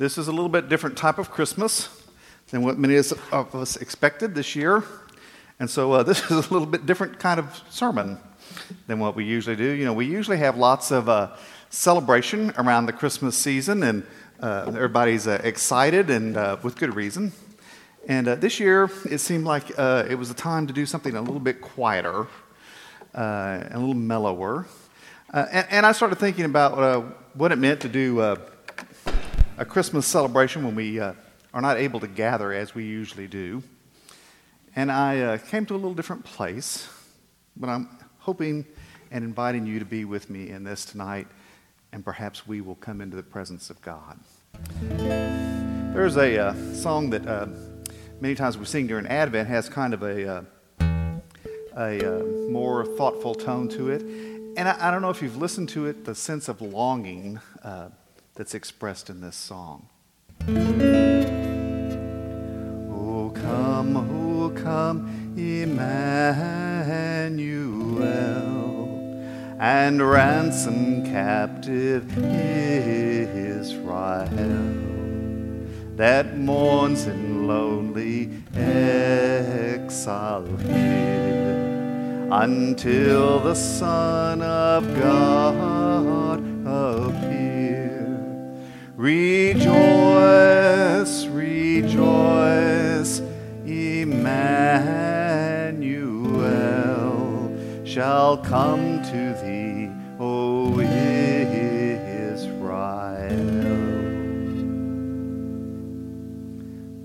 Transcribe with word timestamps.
This 0.00 0.16
is 0.16 0.28
a 0.28 0.32
little 0.32 0.48
bit 0.48 0.70
different 0.70 0.96
type 0.96 1.18
of 1.18 1.30
Christmas 1.30 1.90
than 2.50 2.62
what 2.62 2.78
many 2.78 2.96
of 2.96 3.54
us 3.54 3.76
expected 3.76 4.34
this 4.34 4.56
year. 4.56 4.82
And 5.58 5.68
so 5.68 5.92
uh, 5.92 6.02
this 6.04 6.22
is 6.22 6.30
a 6.30 6.50
little 6.50 6.64
bit 6.64 6.86
different 6.86 7.18
kind 7.18 7.38
of 7.38 7.62
sermon 7.68 8.16
than 8.86 8.98
what 8.98 9.14
we 9.14 9.26
usually 9.26 9.56
do. 9.56 9.70
You 9.70 9.84
know, 9.84 9.92
we 9.92 10.06
usually 10.06 10.38
have 10.38 10.56
lots 10.56 10.90
of 10.90 11.10
uh, 11.10 11.36
celebration 11.68 12.50
around 12.56 12.86
the 12.86 12.94
Christmas 12.94 13.36
season, 13.36 13.82
and 13.82 14.06
uh, 14.40 14.64
everybody's 14.68 15.26
uh, 15.26 15.38
excited 15.44 16.08
and 16.08 16.34
uh, 16.34 16.56
with 16.62 16.76
good 16.76 16.96
reason. 16.96 17.34
And 18.08 18.26
uh, 18.26 18.36
this 18.36 18.58
year, 18.58 18.90
it 19.04 19.18
seemed 19.18 19.44
like 19.44 19.68
it 19.68 20.18
was 20.18 20.30
a 20.30 20.34
time 20.34 20.66
to 20.68 20.72
do 20.72 20.86
something 20.86 21.14
a 21.14 21.20
little 21.20 21.40
bit 21.40 21.60
quieter, 21.60 22.26
and 23.12 23.74
a 23.74 23.78
little 23.78 23.92
mellower. 23.92 24.66
And, 25.30 25.66
and, 25.68 25.84
I 25.84 25.92
started 25.92 26.16
thinking 26.16 26.46
about 26.46 27.04
what 27.34 27.52
it 27.52 27.56
meant 27.56 27.82
to 27.82 27.88
do 27.90 28.38
a 29.60 29.64
Christmas 29.66 30.06
celebration 30.06 30.64
when 30.64 30.74
we 30.74 30.98
uh, 30.98 31.12
are 31.52 31.60
not 31.60 31.76
able 31.76 32.00
to 32.00 32.08
gather 32.08 32.50
as 32.50 32.74
we 32.74 32.82
usually 32.82 33.26
do. 33.26 33.62
And 34.74 34.90
I 34.90 35.20
uh, 35.20 35.36
came 35.36 35.66
to 35.66 35.74
a 35.74 35.76
little 35.76 35.92
different 35.92 36.24
place, 36.24 36.88
but 37.58 37.68
I'm 37.68 37.86
hoping 38.20 38.64
and 39.10 39.22
inviting 39.22 39.66
you 39.66 39.78
to 39.78 39.84
be 39.84 40.06
with 40.06 40.30
me 40.30 40.48
in 40.48 40.64
this 40.64 40.86
tonight, 40.86 41.26
and 41.92 42.02
perhaps 42.02 42.46
we 42.46 42.62
will 42.62 42.76
come 42.76 43.02
into 43.02 43.16
the 43.16 43.22
presence 43.22 43.68
of 43.68 43.82
God. 43.82 44.18
There's 44.88 46.16
a 46.16 46.38
uh, 46.38 46.54
song 46.72 47.10
that 47.10 47.26
uh, 47.26 47.48
many 48.18 48.34
times 48.34 48.56
we 48.56 48.64
sing 48.64 48.86
during 48.86 49.06
Advent 49.08 49.46
has 49.46 49.68
kind 49.68 49.92
of 49.92 50.02
a, 50.02 50.26
uh, 50.26 50.42
a 51.76 52.20
uh, 52.20 52.24
more 52.50 52.86
thoughtful 52.96 53.34
tone 53.34 53.68
to 53.68 53.90
it. 53.90 54.00
And 54.56 54.66
I, 54.66 54.88
I, 54.88 54.90
don't 54.90 55.02
know 55.02 55.10
if 55.10 55.20
you've 55.20 55.36
listened 55.36 55.68
to 55.70 55.84
it, 55.84 56.06
the 56.06 56.14
sense 56.14 56.48
of 56.48 56.62
longing 56.62 57.40
that's 58.40 58.54
expressed 58.54 59.10
in 59.10 59.20
this 59.20 59.36
song. 59.36 59.86
Oh, 62.88 63.30
come, 63.34 63.98
oh, 63.98 64.48
come, 64.56 65.34
Emmanuel, 65.36 66.48
and 69.58 70.00
ransom 70.00 71.04
captive 71.04 72.16
Israel 72.16 73.66
that 75.96 76.38
mourns 76.38 77.06
in 77.06 77.46
lonely 77.46 78.30
exile 78.54 80.46
here 80.56 81.60
until 82.32 83.40
the 83.40 83.54
Son 83.54 84.40
of 84.40 84.98
God 84.98 86.29
Rejoice, 89.00 89.64
rejoice, 91.28 93.20
Emmanuel 93.64 94.26
shall 97.86 98.36
come 98.36 99.02
to 99.04 99.32
thee, 99.42 99.88
O 100.18 100.78
Israel. 100.80 101.30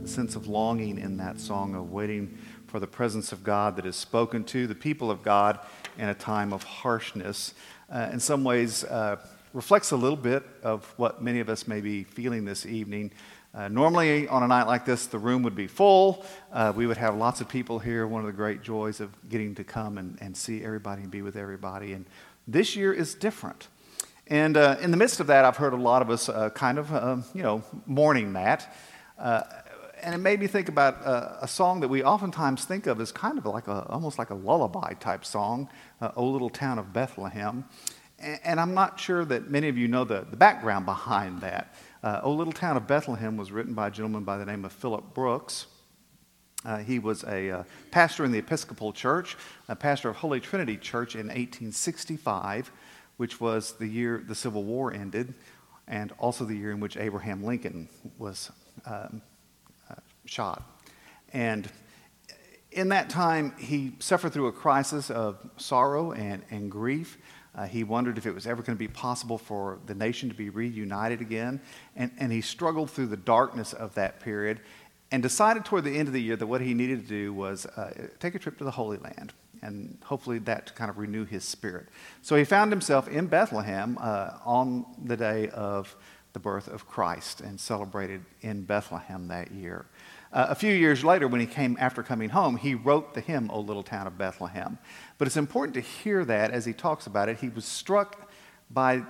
The 0.01 0.07
sense 0.09 0.35
of 0.35 0.49
longing 0.49 0.97
in 0.97 1.16
that 1.16 1.39
song 1.39 1.75
of 1.75 1.93
waiting 1.93 2.38
for 2.67 2.81
the 2.81 2.88
presence 2.88 3.31
of 3.31 3.41
God 3.41 3.77
that 3.77 3.85
is 3.85 3.95
spoken 3.95 4.43
to 4.43 4.67
the 4.67 4.75
people 4.75 5.09
of 5.09 5.23
God 5.23 5.59
in 5.97 6.09
a 6.09 6.13
time 6.13 6.51
of 6.51 6.63
harshness. 6.63 7.53
Uh, 7.89 8.09
in 8.11 8.19
some 8.19 8.43
ways, 8.43 8.83
uh, 8.83 9.16
reflects 9.56 9.92
a 9.92 9.95
little 9.95 10.17
bit 10.17 10.44
of 10.64 10.84
what 10.98 11.23
many 11.23 11.39
of 11.39 11.48
us 11.48 11.66
may 11.66 11.80
be 11.80 12.03
feeling 12.03 12.44
this 12.44 12.66
evening. 12.66 13.09
Uh, 13.53 13.70
normally, 13.70 14.28
on 14.28 14.44
a 14.44 14.47
night 14.47 14.67
like 14.67 14.84
this, 14.84 15.08
the 15.08 15.17
room 15.17 15.44
would 15.44 15.56
be 15.56 15.66
full. 15.66 16.25
Uh, 16.52 16.73
we 16.75 16.86
would 16.86 16.97
have 16.97 17.16
lots 17.16 17.40
of 17.40 17.47
people 17.47 17.79
here. 17.79 18.06
One 18.06 18.19
of 18.19 18.28
the 18.28 18.34
great 18.34 18.63
joys 18.63 19.00
of 19.00 19.09
getting 19.29 19.56
to 19.56 19.63
come 19.63 19.97
and, 19.97 20.18
and 20.19 20.35
see 20.35 20.62
everybody 20.62 21.03
and 21.03 21.09
be 21.09 21.22
with 21.22 21.38
everybody. 21.38 21.94
And 21.94 22.06
this 22.46 22.75
year 22.75 22.91
is 22.91 23.16
different. 23.16 23.69
And 24.28 24.57
uh, 24.57 24.75
in 24.81 24.91
the 24.91 24.97
midst 24.97 25.22
of 25.22 25.28
that, 25.28 25.46
I've 25.46 25.56
heard 25.56 25.72
a 25.72 25.78
lot 25.78 26.02
of 26.02 26.09
us 26.09 26.28
uh, 26.28 26.50
kind 26.50 26.78
of, 26.78 26.94
um, 26.94 27.24
you 27.34 27.41
know, 27.41 27.63
mourning 27.85 28.34
that. 28.34 28.75
Uh, 29.18 29.44
and 30.02 30.13
it 30.13 30.18
made 30.18 30.41
me 30.41 30.47
think 30.47 30.68
about 30.68 31.02
uh, 31.06 31.38
a 31.40 31.47
song 31.47 31.79
that 31.79 31.88
we 31.88 32.03
oftentimes 32.03 32.66
think 32.66 32.88
of 32.88 33.00
as 33.00 33.13
kind 33.13 33.38
of 33.38 33.46
like 33.46 33.69
a, 33.69 33.88
almost 33.88 34.19
like 34.19 34.31
a 34.31 34.35
lullaby 34.35 34.96
type 34.96 35.24
song, 35.24 35.69
O 36.18 36.25
Little 36.25 36.50
Town 36.50 36.78
of 36.78 36.91
Bethlehem. 36.91 37.63
And 38.20 38.59
I'm 38.59 38.74
not 38.74 39.00
sure 39.00 39.26
that 39.26 39.50
many 39.50 39.68
of 39.68 39.78
you 39.78 39.88
know 39.88 40.06
the, 40.06 40.26
the 40.30 40.38
background 40.38 40.86
behind 40.86 41.42
that. 41.42 41.76
Uh, 42.02 42.22
o 42.24 42.31
Little 42.31 42.53
Town 42.53 42.78
of 42.78 42.88
Bethlehem 42.88 43.36
was 43.36 43.52
written 43.52 43.74
by 43.74 43.88
a 43.88 43.92
gentleman 43.92 44.24
by 44.24 44.38
the 44.38 44.46
name 44.46 44.64
of 44.64 44.72
Philip 44.72 45.14
Brooks. 45.14 45.66
Uh, 46.64 46.78
he 46.78 46.98
was 46.98 47.24
a 47.26 47.52
uh, 47.52 47.64
pastor 47.92 48.26
in 48.26 48.31
the 48.31 48.40
Episcopal 48.40 48.92
Church, 48.92 49.38
a 49.68 49.76
pastor 49.76 50.09
of 50.09 50.16
Holy 50.16 50.40
Trinity 50.40 50.78
Church 50.78 51.16
in 51.16 51.28
1865, 51.28 52.72
which 53.18 53.40
was 53.40 53.74
the 53.74 53.88
year 53.88 54.24
the 54.28 54.34
Civil 54.34 54.64
War 54.64 54.92
ended, 54.94 55.34
and 55.88 56.12
also 56.18 56.44
the 56.46 56.56
year 56.56 56.72
in 56.72 56.80
which 56.80 56.97
Abraham 56.97 57.44
Lincoln 57.44 57.88
was 58.18 58.52
um, 58.86 59.22
uh, 59.90 59.96
shot. 60.26 60.64
And 61.34 61.70
in 62.72 62.90
that 62.90 63.09
time, 63.09 63.53
he 63.58 63.94
suffered 64.00 64.34
through 64.34 64.47
a 64.47 64.52
crisis 64.52 65.12
of 65.12 65.38
sorrow 65.58 66.12
and, 66.12 66.44
and 66.50 66.72
grief. 66.72 67.18
Uh, 67.55 67.66
he 67.66 67.83
wondered 67.83 68.17
if 68.17 68.25
it 68.25 68.33
was 68.33 68.45
ever 68.45 68.61
going 68.61 68.75
to 68.75 68.79
be 68.79 68.88
possible 68.88 69.38
for 69.38 69.79
the 69.85 69.95
nation 69.95 70.29
to 70.29 70.35
be 70.35 70.49
reunited 70.49 71.21
again. 71.21 71.61
And, 71.95 72.11
and 72.19 72.31
he 72.31 72.41
struggled 72.41 72.91
through 72.91 73.07
the 73.07 73.17
darkness 73.17 73.73
of 73.73 73.95
that 73.95 74.19
period 74.19 74.59
and 75.11 75.23
decided 75.23 75.63
toward 75.63 75.85
the 75.85 75.97
end 75.97 76.07
of 76.07 76.13
the 76.13 76.21
year 76.21 76.35
that 76.35 76.47
what 76.47 76.61
he 76.61 76.73
needed 76.73 77.01
to 77.03 77.07
do 77.07 77.33
was 77.33 77.66
uh, 77.66 78.07
take 78.19 78.35
a 78.35 78.39
trip 78.39 78.57
to 78.57 78.63
the 78.63 78.71
Holy 78.71 78.97
Land 78.97 79.33
and 79.61 79.97
hopefully 80.03 80.39
that 80.39 80.67
to 80.67 80.73
kind 80.73 80.89
of 80.89 80.97
renew 80.97 81.25
his 81.25 81.43
spirit. 81.43 81.88
So 82.21 82.35
he 82.35 82.43
found 82.43 82.71
himself 82.71 83.07
in 83.07 83.27
Bethlehem 83.27 83.97
uh, 83.99 84.31
on 84.45 84.85
the 85.03 85.17
day 85.17 85.49
of 85.49 85.95
the 86.33 86.39
birth 86.39 86.67
of 86.67 86.87
Christ 86.87 87.41
and 87.41 87.59
celebrated 87.59 88.22
in 88.41 88.63
Bethlehem 88.63 89.27
that 89.29 89.51
year. 89.51 89.85
Uh, 90.35 90.47
a 90.50 90.56
few 90.56 90.73
years 90.73 91.01
later, 91.01 91.29
when 91.29 91.40
he 91.40 91.47
came 91.47 91.78
after 91.79 92.03
coming 92.03 92.28
home, 92.28 92.57
he 92.57 92.75
wrote 92.75 93.13
the 93.13 93.22
hymn, 93.22 93.50
O 93.51 93.62
Little 93.62 93.84
Town 93.84 94.06
of 94.06 94.18
Bethlehem. 94.18 94.78
But 95.18 95.28
it's 95.28 95.38
important 95.38 95.75
to 95.75 95.79
hear 95.79 96.25
that 96.25 96.51
as 96.51 96.66
he 96.66 96.73
talks 96.73 97.07
about 97.07 97.29
it. 97.29 97.40
He 97.40 97.47
was 97.47 97.63
struck 97.63 98.29
by 98.69 99.03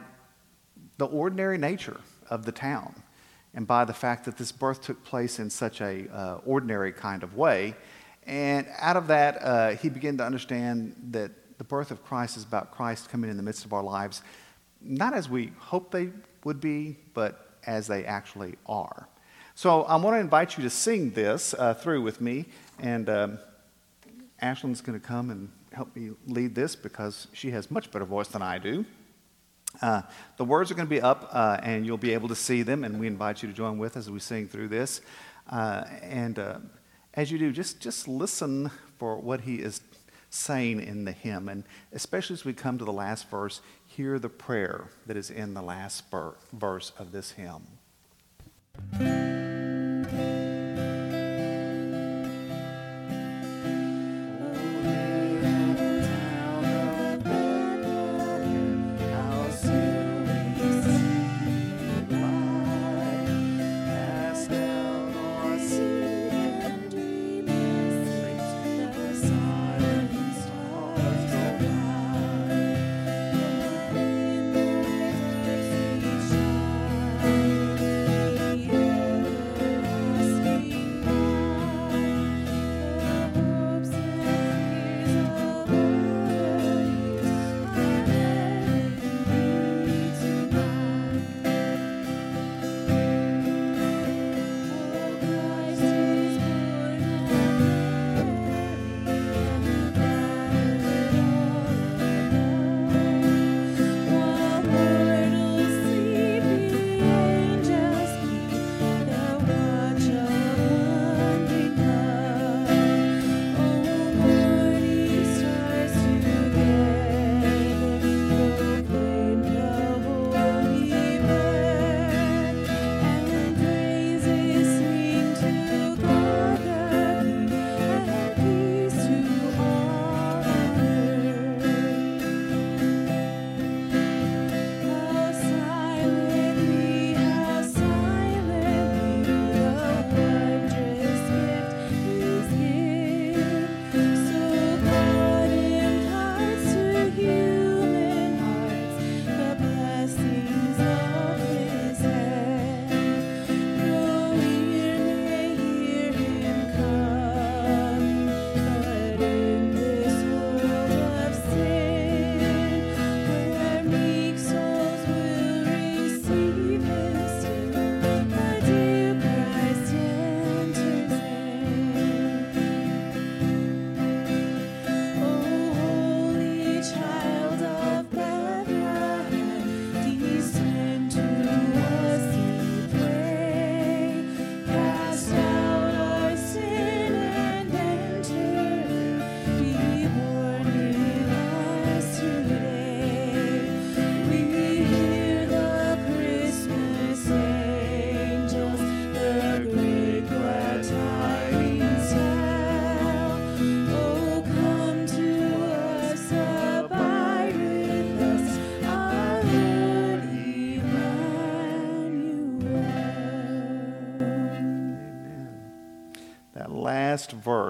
the 1.00 1.08
ordinary 1.08 1.58
nature 1.58 2.00
of 2.30 2.46
the 2.46 2.52
town 2.52 3.02
and 3.56 3.66
by 3.66 3.86
the 3.86 3.94
fact 3.94 4.25
that 4.25 4.38
this 4.38 4.52
birth 4.52 4.84
took 4.84 5.03
place 5.03 5.40
in 5.40 5.50
such 5.50 5.81
a 5.81 6.08
uh, 6.13 6.38
ordinary 6.46 6.91
kind 6.91 7.24
of 7.24 7.36
way. 7.36 7.74
And 8.28 8.68
out 8.78 8.96
of 8.96 9.07
that, 9.07 9.42
uh, 9.42 9.69
he 9.78 9.90
began 9.90 10.18
to 10.18 10.24
understand 10.24 10.96
that 11.09 11.57
the 11.57 11.63
birth 11.63 11.90
of 11.90 12.03
Christ 12.03 12.38
is 12.38 12.44
about 12.44 12.69
Christ 12.69 13.09
coming 13.09 13.31
in 13.31 13.38
the 13.38 13.44
midst 13.44 13.66
of 13.66 13.74
our 13.74 13.84
lives, 13.84 14.22
not 14.80 15.16
as 15.16 15.28
we 15.28 15.53
hope 15.57 15.90
they 15.90 16.12
would 16.44 16.62
be, 16.62 16.97
but 17.16 17.57
as 17.66 17.88
they 17.88 18.06
actually 18.06 18.57
are. 18.68 19.07
So 19.58 19.84
I 19.84 19.96
want 19.96 20.18
to 20.18 20.20
invite 20.20 20.58
you 20.58 20.64
to 20.64 20.70
sing 20.70 21.12
this 21.12 21.56
uh, 21.58 21.74
through 21.76 22.02
with 22.02 22.20
me, 22.20 22.44
and 22.78 23.10
um, 23.10 23.40
Ashlyn's 24.44 24.82
going 24.82 25.00
to 25.00 25.08
come 25.08 25.32
and 25.32 25.50
help 25.72 25.96
me 25.96 26.12
lead 26.28 26.54
this 26.54 26.76
because 26.76 27.28
she 27.32 27.52
has 27.52 27.72
much 27.72 27.90
better 27.90 28.04
voice 28.04 28.28
than 28.28 28.42
I 28.42 28.58
do. 28.58 28.84
Uh, 29.82 30.02
the 30.36 30.44
words 30.44 30.72
are 30.72 30.74
going 30.74 30.88
to 30.88 30.94
be 30.94 31.00
up, 31.00 31.30
uh, 31.32 31.58
and 31.64 31.86
you'll 31.86 31.96
be 31.96 32.14
able 32.14 32.28
to 32.28 32.36
see 32.36 32.64
them, 32.64 32.84
and 32.84 33.00
we 33.00 33.08
invite 33.08 33.42
you 33.42 33.48
to 33.48 33.56
join 33.56 33.78
with 33.78 33.96
us 33.96 34.08
as 34.08 34.12
we 34.12 34.20
sing 34.20 34.46
through 34.46 34.68
this. 34.68 35.00
Uh, 35.50 35.86
and 36.02 36.38
uh, 36.38 36.58
as 37.14 37.32
you 37.32 37.40
do, 37.40 37.54
just, 37.54 37.80
just 37.80 38.10
listen 38.10 38.70
for 38.98 39.16
what 39.16 39.40
he 39.40 39.56
is 39.56 39.80
saying 40.30 40.82
in 40.82 41.06
the 41.06 41.14
hymn, 41.14 41.48
and 41.48 41.64
especially 41.94 42.34
as 42.34 42.44
we 42.44 42.52
come 42.52 42.78
to 42.78 42.84
the 42.84 42.92
last 42.92 43.30
verse, 43.30 43.62
hear 43.88 44.20
the 44.20 44.28
prayer 44.28 44.90
that 45.06 45.16
is 45.16 45.30
in 45.30 45.54
the 45.54 45.62
last 45.62 46.04
verse 46.51 46.92
of 47.00 47.13
this 47.13 47.31
hymn. 47.31 47.66
Last 49.00 49.75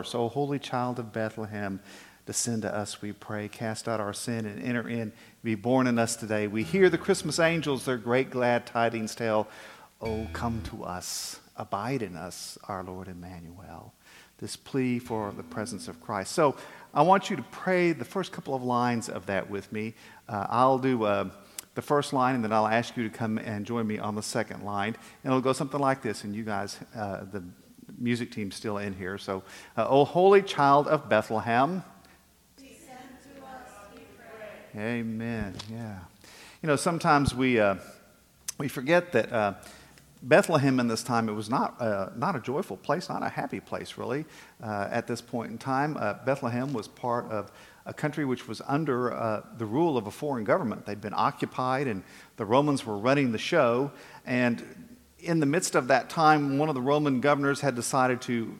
verse. 0.05 0.15
O 0.15 0.29
holy 0.29 0.59
child 0.59 0.99
of 0.99 1.11
Bethlehem, 1.11 1.79
descend 2.27 2.61
to 2.61 2.73
us, 2.73 3.01
we 3.01 3.11
pray. 3.11 3.47
Cast 3.47 3.87
out 3.87 3.99
our 3.99 4.13
sin 4.13 4.45
and 4.45 4.61
enter 4.61 4.87
in. 4.87 5.11
Be 5.43 5.55
born 5.55 5.87
in 5.87 5.97
us 5.97 6.15
today. 6.15 6.47
We 6.47 6.63
hear 6.63 6.89
the 6.89 6.97
Christmas 6.97 7.39
angels 7.39 7.85
their 7.85 7.97
great 7.97 8.29
glad 8.29 8.67
tidings 8.67 9.15
tell. 9.15 9.47
Oh, 10.01 10.27
come 10.31 10.61
to 10.69 10.83
us. 10.83 11.39
Abide 11.55 12.03
in 12.03 12.15
us, 12.15 12.57
our 12.67 12.83
Lord 12.83 13.07
Emmanuel. 13.07 13.93
This 14.37 14.55
plea 14.55 14.99
for 14.99 15.31
the 15.35 15.43
presence 15.43 15.87
of 15.87 15.99
Christ. 16.01 16.33
So 16.33 16.55
I 16.93 17.01
want 17.01 17.29
you 17.31 17.35
to 17.37 17.43
pray 17.43 17.91
the 17.91 18.05
first 18.05 18.31
couple 18.31 18.53
of 18.53 18.61
lines 18.61 19.09
of 19.09 19.25
that 19.25 19.49
with 19.49 19.71
me. 19.71 19.95
Uh, 20.29 20.45
I'll 20.49 20.77
do 20.77 21.03
uh, 21.03 21.29
the 21.73 21.81
first 21.81 22.13
line, 22.13 22.35
and 22.35 22.43
then 22.43 22.53
I'll 22.53 22.67
ask 22.67 22.95
you 22.95 23.03
to 23.03 23.09
come 23.09 23.37
and 23.39 23.65
join 23.65 23.87
me 23.87 23.97
on 23.97 24.13
the 24.13 24.23
second 24.23 24.63
line. 24.63 24.95
And 25.23 25.31
it'll 25.31 25.41
go 25.41 25.53
something 25.53 25.79
like 25.79 26.01
this. 26.01 26.23
And 26.25 26.35
you 26.35 26.43
guys, 26.43 26.77
uh, 26.95 27.23
the 27.31 27.43
music 27.97 28.31
team's 28.31 28.55
still 28.55 28.77
in 28.77 28.93
here. 28.93 29.17
So, 29.17 29.43
uh, 29.77 29.87
O 29.87 30.05
holy 30.05 30.41
child 30.41 30.87
of 30.87 31.09
Bethlehem. 31.09 31.83
Amen. 34.77 35.55
Yeah. 35.71 35.99
You 36.61 36.67
know, 36.67 36.75
sometimes 36.75 37.33
we, 37.33 37.59
uh, 37.59 37.75
we 38.57 38.67
forget 38.67 39.13
that 39.13 39.31
uh, 39.31 39.53
Bethlehem 40.21 40.79
in 40.79 40.87
this 40.87 41.01
time, 41.01 41.29
it 41.29 41.33
was 41.33 41.49
not, 41.49 41.79
uh, 41.79 42.09
not 42.17 42.35
a 42.35 42.41
joyful 42.41 42.75
place, 42.75 43.07
not 43.07 43.23
a 43.23 43.29
happy 43.29 43.61
place, 43.61 43.97
really, 43.97 44.25
uh, 44.61 44.87
at 44.91 45.07
this 45.07 45.21
point 45.21 45.51
in 45.51 45.57
time. 45.57 45.95
Uh, 45.97 46.15
Bethlehem 46.25 46.73
was 46.73 46.89
part 46.89 47.29
of 47.31 47.51
a 47.85 47.93
country 47.93 48.25
which 48.25 48.47
was 48.47 48.61
under 48.67 49.13
uh, 49.13 49.43
the 49.57 49.65
rule 49.65 49.97
of 49.97 50.07
a 50.07 50.11
foreign 50.11 50.43
government. 50.43 50.85
They'd 50.85 50.99
been 50.99 51.13
occupied, 51.15 51.87
and 51.87 52.03
the 52.35 52.45
Romans 52.45 52.85
were 52.85 52.97
running 52.97 53.31
the 53.31 53.37
show. 53.37 53.91
And 54.25 54.94
in 55.25 55.39
the 55.39 55.45
midst 55.45 55.75
of 55.75 55.87
that 55.87 56.09
time, 56.09 56.57
one 56.57 56.69
of 56.69 56.75
the 56.75 56.81
Roman 56.81 57.19
governors 57.21 57.61
had 57.61 57.75
decided 57.75 58.21
to 58.21 58.59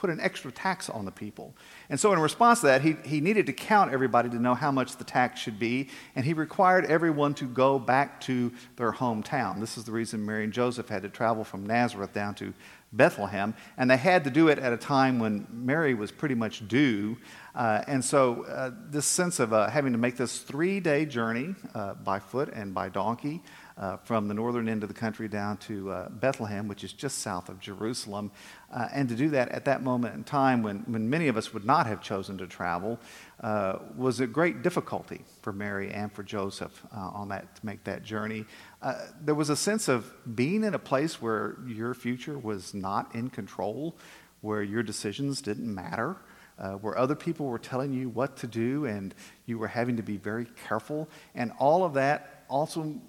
put 0.00 0.08
an 0.08 0.18
extra 0.18 0.50
tax 0.50 0.88
on 0.88 1.04
the 1.04 1.10
people. 1.10 1.54
And 1.90 2.00
so, 2.00 2.14
in 2.14 2.18
response 2.20 2.60
to 2.60 2.66
that, 2.68 2.80
he, 2.80 2.96
he 3.04 3.20
needed 3.20 3.44
to 3.46 3.52
count 3.52 3.92
everybody 3.92 4.30
to 4.30 4.38
know 4.38 4.54
how 4.54 4.70
much 4.70 4.96
the 4.96 5.04
tax 5.04 5.38
should 5.38 5.58
be, 5.58 5.90
and 6.16 6.24
he 6.24 6.32
required 6.32 6.86
everyone 6.86 7.34
to 7.34 7.44
go 7.44 7.78
back 7.78 8.18
to 8.22 8.50
their 8.76 8.92
hometown. 8.92 9.60
This 9.60 9.76
is 9.76 9.84
the 9.84 9.92
reason 9.92 10.24
Mary 10.24 10.44
and 10.44 10.54
Joseph 10.54 10.88
had 10.88 11.02
to 11.02 11.10
travel 11.10 11.44
from 11.44 11.66
Nazareth 11.66 12.14
down 12.14 12.34
to 12.36 12.54
Bethlehem, 12.92 13.54
and 13.76 13.90
they 13.90 13.98
had 13.98 14.24
to 14.24 14.30
do 14.30 14.48
it 14.48 14.58
at 14.58 14.72
a 14.72 14.78
time 14.78 15.18
when 15.18 15.46
Mary 15.50 15.92
was 15.92 16.10
pretty 16.10 16.34
much 16.34 16.66
due. 16.66 17.18
Uh, 17.54 17.82
and 17.86 18.02
so, 18.02 18.44
uh, 18.46 18.70
this 18.88 19.04
sense 19.04 19.38
of 19.38 19.52
uh, 19.52 19.68
having 19.68 19.92
to 19.92 19.98
make 19.98 20.16
this 20.16 20.38
three 20.38 20.80
day 20.80 21.04
journey 21.04 21.54
uh, 21.74 21.92
by 21.94 22.18
foot 22.18 22.48
and 22.54 22.72
by 22.72 22.88
donkey 22.88 23.42
uh, 23.80 23.96
from 23.96 24.28
the 24.28 24.34
northern 24.34 24.68
end 24.68 24.82
of 24.82 24.88
the 24.88 24.94
country 24.94 25.26
down 25.26 25.56
to 25.56 25.90
uh, 25.90 26.08
Bethlehem, 26.10 26.68
which 26.68 26.84
is 26.84 26.92
just 26.92 27.20
south 27.20 27.48
of 27.48 27.58
Jerusalem. 27.58 28.30
Uh, 28.70 28.88
and 28.92 29.08
to 29.08 29.16
do 29.16 29.30
that 29.30 29.48
at 29.48 29.64
that 29.64 29.82
moment 29.82 30.14
in 30.14 30.22
time 30.22 30.62
when, 30.62 30.80
when 30.80 31.08
many 31.08 31.28
of 31.28 31.36
us 31.38 31.54
would 31.54 31.64
not 31.64 31.86
have 31.86 32.02
chosen 32.02 32.36
to 32.38 32.46
travel 32.46 33.00
uh, 33.40 33.78
was 33.96 34.20
a 34.20 34.26
great 34.26 34.62
difficulty 34.62 35.22
for 35.40 35.52
Mary 35.52 35.90
and 35.90 36.12
for 36.12 36.22
Joseph 36.22 36.84
uh, 36.94 36.98
on 36.98 37.30
that, 37.30 37.56
to 37.56 37.66
make 37.66 37.82
that 37.84 38.02
journey. 38.02 38.44
Uh, 38.82 39.06
there 39.22 39.34
was 39.34 39.48
a 39.48 39.56
sense 39.56 39.88
of 39.88 40.12
being 40.36 40.62
in 40.62 40.74
a 40.74 40.78
place 40.78 41.22
where 41.22 41.56
your 41.66 41.94
future 41.94 42.38
was 42.38 42.74
not 42.74 43.14
in 43.14 43.30
control, 43.30 43.96
where 44.42 44.62
your 44.62 44.82
decisions 44.82 45.40
didn't 45.40 45.74
matter. 45.74 46.16
Uh, 46.58 46.72
where 46.72 46.98
other 46.98 47.14
people 47.14 47.46
were 47.46 47.58
telling 47.58 47.90
you 47.90 48.10
what 48.10 48.36
to 48.36 48.46
do 48.46 48.84
and 48.84 49.14
you 49.46 49.56
were 49.56 49.66
having 49.66 49.96
to 49.96 50.02
be 50.02 50.18
very 50.18 50.46
careful. 50.68 51.08
And 51.34 51.52
all 51.58 51.84
of 51.84 51.94
that 51.94 52.44
also 52.50 53.00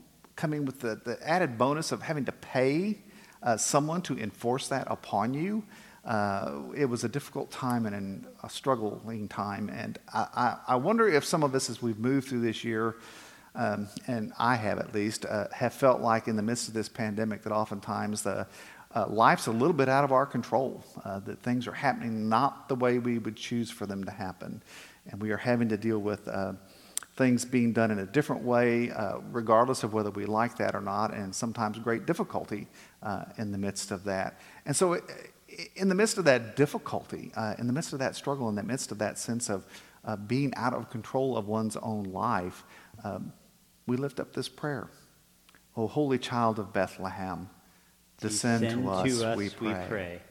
coming 0.42 0.66
with 0.66 0.80
the, 0.80 1.00
the 1.06 1.20
added 1.22 1.56
bonus 1.56 1.92
of 1.92 2.02
having 2.02 2.26
to 2.26 2.32
pay 2.32 2.98
uh, 3.44 3.56
someone 3.56 4.02
to 4.02 4.18
enforce 4.18 4.70
that 4.70 4.88
upon 4.90 5.36
you. 5.36 5.64
Uh, 6.04 6.64
it 6.76 6.86
was 6.86 7.04
a 7.04 7.10
difficult 7.10 7.52
time 7.52 7.86
and 7.86 8.26
a 8.42 8.50
struggling 8.50 9.28
time. 9.28 9.70
And 9.70 10.00
I, 10.12 10.28
I, 10.36 10.58
I, 10.70 10.76
wonder 10.78 11.08
if 11.08 11.24
some 11.24 11.44
of 11.44 11.54
us, 11.54 11.70
as 11.70 11.80
we've 11.80 12.00
moved 12.00 12.28
through 12.28 12.42
this 12.42 12.64
year, 12.64 12.96
um, 13.54 13.88
and 14.08 14.34
I 14.40 14.56
have 14.56 14.80
at 14.80 14.96
least, 14.96 15.28
uh, 15.28 15.46
have 15.54 15.76
felt 15.76 16.02
like 16.02 16.28
in 16.28 16.38
the 16.38 16.42
midst 16.42 16.68
of 16.68 16.74
this 16.74 16.90
pandemic 16.90 17.44
that 17.44 17.52
oftentimes 17.52 18.24
the 18.24 18.48
uh, 18.96 19.06
life's 19.10 19.46
a 19.46 19.52
little 19.52 19.74
bit 19.74 19.90
out 19.90 20.04
of 20.04 20.12
our 20.12 20.26
control, 20.26 20.84
uh, 21.06 21.20
that 21.20 21.40
things 21.44 21.68
are 21.68 21.72
happening 21.72 22.30
not 22.30 22.68
the 22.68 22.76
way 22.76 22.98
we 22.98 23.20
would 23.20 23.36
choose 23.36 23.70
for 23.70 23.86
them 23.86 24.04
to 24.06 24.12
happen. 24.12 24.64
And 25.12 25.22
we 25.22 25.30
are 25.30 25.38
having 25.38 25.70
to 25.70 25.78
deal 25.78 26.00
with 26.00 26.28
uh, 26.28 26.54
things 27.22 27.46
being 27.46 27.72
done 27.72 27.92
in 27.92 28.00
a 28.00 28.06
different 28.06 28.42
way, 28.44 28.90
uh, 28.90 29.20
regardless 29.32 29.84
of 29.84 29.94
whether 29.94 30.10
we 30.10 30.26
like 30.26 30.58
that 30.58 30.74
or 30.74 30.82
not, 30.82 31.14
and 31.14 31.36
sometimes 31.36 31.78
great 31.78 32.08
difficulty 32.08 32.68
uh, 33.04 33.26
in 33.38 33.52
the 33.52 33.60
midst 33.60 33.92
of 33.92 34.04
that. 34.06 34.40
And 34.66 34.76
so, 34.76 35.00
in 35.76 35.88
the 35.88 35.94
midst 35.94 36.18
of 36.18 36.26
that 36.26 36.56
difficulty, 36.56 37.32
uh, 37.36 37.54
in 37.60 37.68
the 37.68 37.74
midst 37.74 37.94
of 37.94 38.00
that 38.00 38.16
struggle, 38.16 38.50
in 38.50 38.56
the 38.56 38.64
midst 38.64 38.92
of 38.92 38.98
that 38.98 39.20
sense 39.20 39.52
of 39.52 39.66
uh, 40.04 40.16
being 40.16 40.52
out 40.56 40.74
of 40.74 40.90
control 40.90 41.38
of 41.38 41.48
one's 41.48 41.78
own 41.78 42.06
life, 42.06 42.64
um, 43.04 43.32
we 43.86 43.98
lift 43.98 44.20
up 44.20 44.34
this 44.34 44.50
prayer. 44.50 44.90
O 45.78 45.86
holy 45.86 46.18
child 46.18 46.58
of 46.58 46.74
Bethlehem, 46.74 47.50
descend, 48.18 48.64
descend 48.64 48.84
to, 48.84 48.90
us, 48.90 49.20
to 49.20 49.28
us, 49.28 49.38
we 49.38 49.50
pray. 49.50 49.68
We 49.68 49.88
pray. 49.88 50.22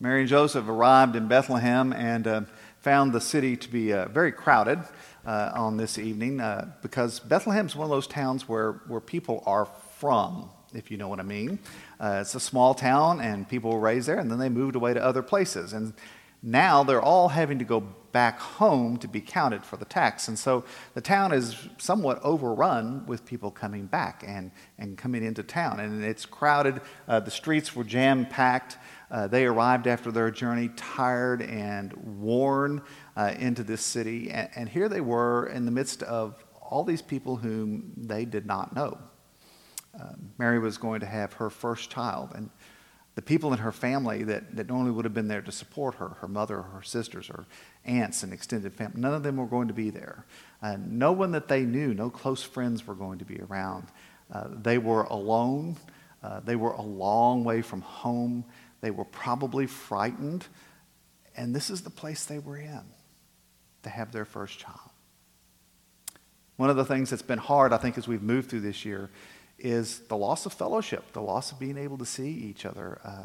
Mary 0.00 0.20
and 0.22 0.28
Joseph 0.28 0.68
arrived 0.68 1.14
in 1.14 1.28
Bethlehem 1.28 1.92
and 1.92 2.26
uh, 2.26 2.40
found 2.84 3.14
the 3.14 3.20
city 3.20 3.56
to 3.56 3.70
be 3.70 3.94
uh, 3.94 4.06
very 4.08 4.30
crowded 4.30 4.78
uh, 5.24 5.50
on 5.54 5.78
this 5.78 5.98
evening 5.98 6.38
uh, 6.38 6.70
because 6.82 7.18
Bethlehem 7.18 7.64
is 7.64 7.74
one 7.74 7.86
of 7.86 7.90
those 7.90 8.06
towns 8.06 8.46
where, 8.46 8.72
where 8.88 9.00
people 9.00 9.42
are 9.46 9.64
from, 9.98 10.50
if 10.74 10.90
you 10.90 10.98
know 10.98 11.08
what 11.08 11.18
I 11.18 11.22
mean. 11.22 11.58
Uh, 11.98 12.18
it's 12.20 12.34
a 12.34 12.40
small 12.40 12.74
town, 12.74 13.22
and 13.22 13.48
people 13.48 13.70
were 13.70 13.80
raised 13.80 14.06
there, 14.06 14.18
and 14.18 14.30
then 14.30 14.38
they 14.38 14.50
moved 14.50 14.76
away 14.76 14.92
to 14.92 15.02
other 15.02 15.22
places. 15.22 15.72
And 15.72 15.94
now 16.42 16.84
they're 16.84 17.00
all 17.00 17.28
having 17.28 17.58
to 17.58 17.64
go 17.64 17.80
back 18.12 18.38
home 18.38 18.98
to 18.98 19.08
be 19.08 19.22
counted 19.22 19.64
for 19.64 19.78
the 19.78 19.86
tax. 19.86 20.28
And 20.28 20.38
so 20.38 20.64
the 20.92 21.00
town 21.00 21.32
is 21.32 21.56
somewhat 21.78 22.22
overrun 22.22 23.06
with 23.06 23.24
people 23.24 23.50
coming 23.50 23.86
back 23.86 24.22
and, 24.26 24.50
and 24.78 24.98
coming 24.98 25.24
into 25.24 25.42
town. 25.42 25.80
And 25.80 26.04
it's 26.04 26.26
crowded. 26.26 26.82
Uh, 27.08 27.20
the 27.20 27.30
streets 27.30 27.74
were 27.74 27.82
jam 27.82 28.26
packed. 28.26 28.76
Uh, 29.10 29.26
they 29.26 29.46
arrived 29.46 29.86
after 29.86 30.10
their 30.10 30.30
journey 30.30 30.70
tired 30.76 31.42
and 31.42 31.92
worn 32.20 32.82
uh, 33.16 33.34
into 33.38 33.62
this 33.62 33.82
city. 33.82 34.30
And, 34.30 34.48
and, 34.56 34.68
here 34.68 34.88
they 34.88 35.00
were 35.00 35.46
in 35.46 35.64
the 35.64 35.70
midst 35.70 36.02
of 36.02 36.42
all 36.60 36.84
these 36.84 37.02
people 37.02 37.36
whom 37.36 37.92
they 37.96 38.24
did 38.24 38.46
not 38.46 38.74
know. 38.74 38.98
Uh, 40.00 40.14
Mary 40.38 40.58
was 40.58 40.78
going 40.78 41.00
to 41.00 41.06
have 41.06 41.34
her 41.34 41.50
first 41.50 41.90
child, 41.90 42.32
and 42.34 42.50
the 43.14 43.22
people 43.22 43.52
in 43.52 43.60
her 43.60 43.70
family 43.70 44.24
that, 44.24 44.56
that 44.56 44.68
normally 44.68 44.90
would 44.90 45.04
have 45.04 45.14
been 45.14 45.28
there 45.28 45.42
to 45.42 45.52
support 45.52 45.94
her 45.96 46.08
her 46.20 46.26
mother, 46.26 46.62
her 46.62 46.82
sisters, 46.82 47.28
her 47.28 47.44
aunts, 47.84 48.22
and 48.22 48.32
extended 48.32 48.74
family 48.74 49.00
none 49.00 49.14
of 49.14 49.22
them 49.22 49.36
were 49.36 49.46
going 49.46 49.68
to 49.68 49.74
be 49.74 49.90
there. 49.90 50.24
Uh, 50.62 50.76
no 50.84 51.12
one 51.12 51.30
that 51.32 51.46
they 51.46 51.62
knew, 51.62 51.94
no 51.94 52.10
close 52.10 52.42
friends 52.42 52.86
were 52.86 52.94
going 52.94 53.18
to 53.18 53.24
be 53.24 53.40
around. 53.40 53.86
Uh, 54.32 54.48
they 54.50 54.78
were 54.78 55.04
alone, 55.04 55.76
uh, 56.22 56.40
they 56.40 56.56
were 56.56 56.72
a 56.72 56.82
long 56.82 57.44
way 57.44 57.62
from 57.62 57.82
home. 57.82 58.44
They 58.84 58.90
were 58.90 59.06
probably 59.06 59.66
frightened. 59.66 60.46
And 61.34 61.56
this 61.56 61.70
is 61.70 61.80
the 61.80 61.90
place 61.90 62.26
they 62.26 62.38
were 62.38 62.58
in 62.58 62.82
to 63.82 63.88
have 63.88 64.12
their 64.12 64.26
first 64.26 64.58
child. 64.58 64.90
One 66.56 66.68
of 66.68 66.76
the 66.76 66.84
things 66.84 67.08
that's 67.08 67.22
been 67.22 67.38
hard, 67.38 67.72
I 67.72 67.78
think, 67.78 67.96
as 67.96 68.06
we've 68.06 68.22
moved 68.22 68.50
through 68.50 68.60
this 68.60 68.84
year 68.84 69.08
is 69.58 70.00
the 70.00 70.18
loss 70.18 70.44
of 70.44 70.52
fellowship, 70.52 71.14
the 71.14 71.22
loss 71.22 71.50
of 71.50 71.58
being 71.58 71.78
able 71.78 71.96
to 71.96 72.04
see 72.04 72.28
each 72.28 72.66
other, 72.66 73.00
uh, 73.04 73.24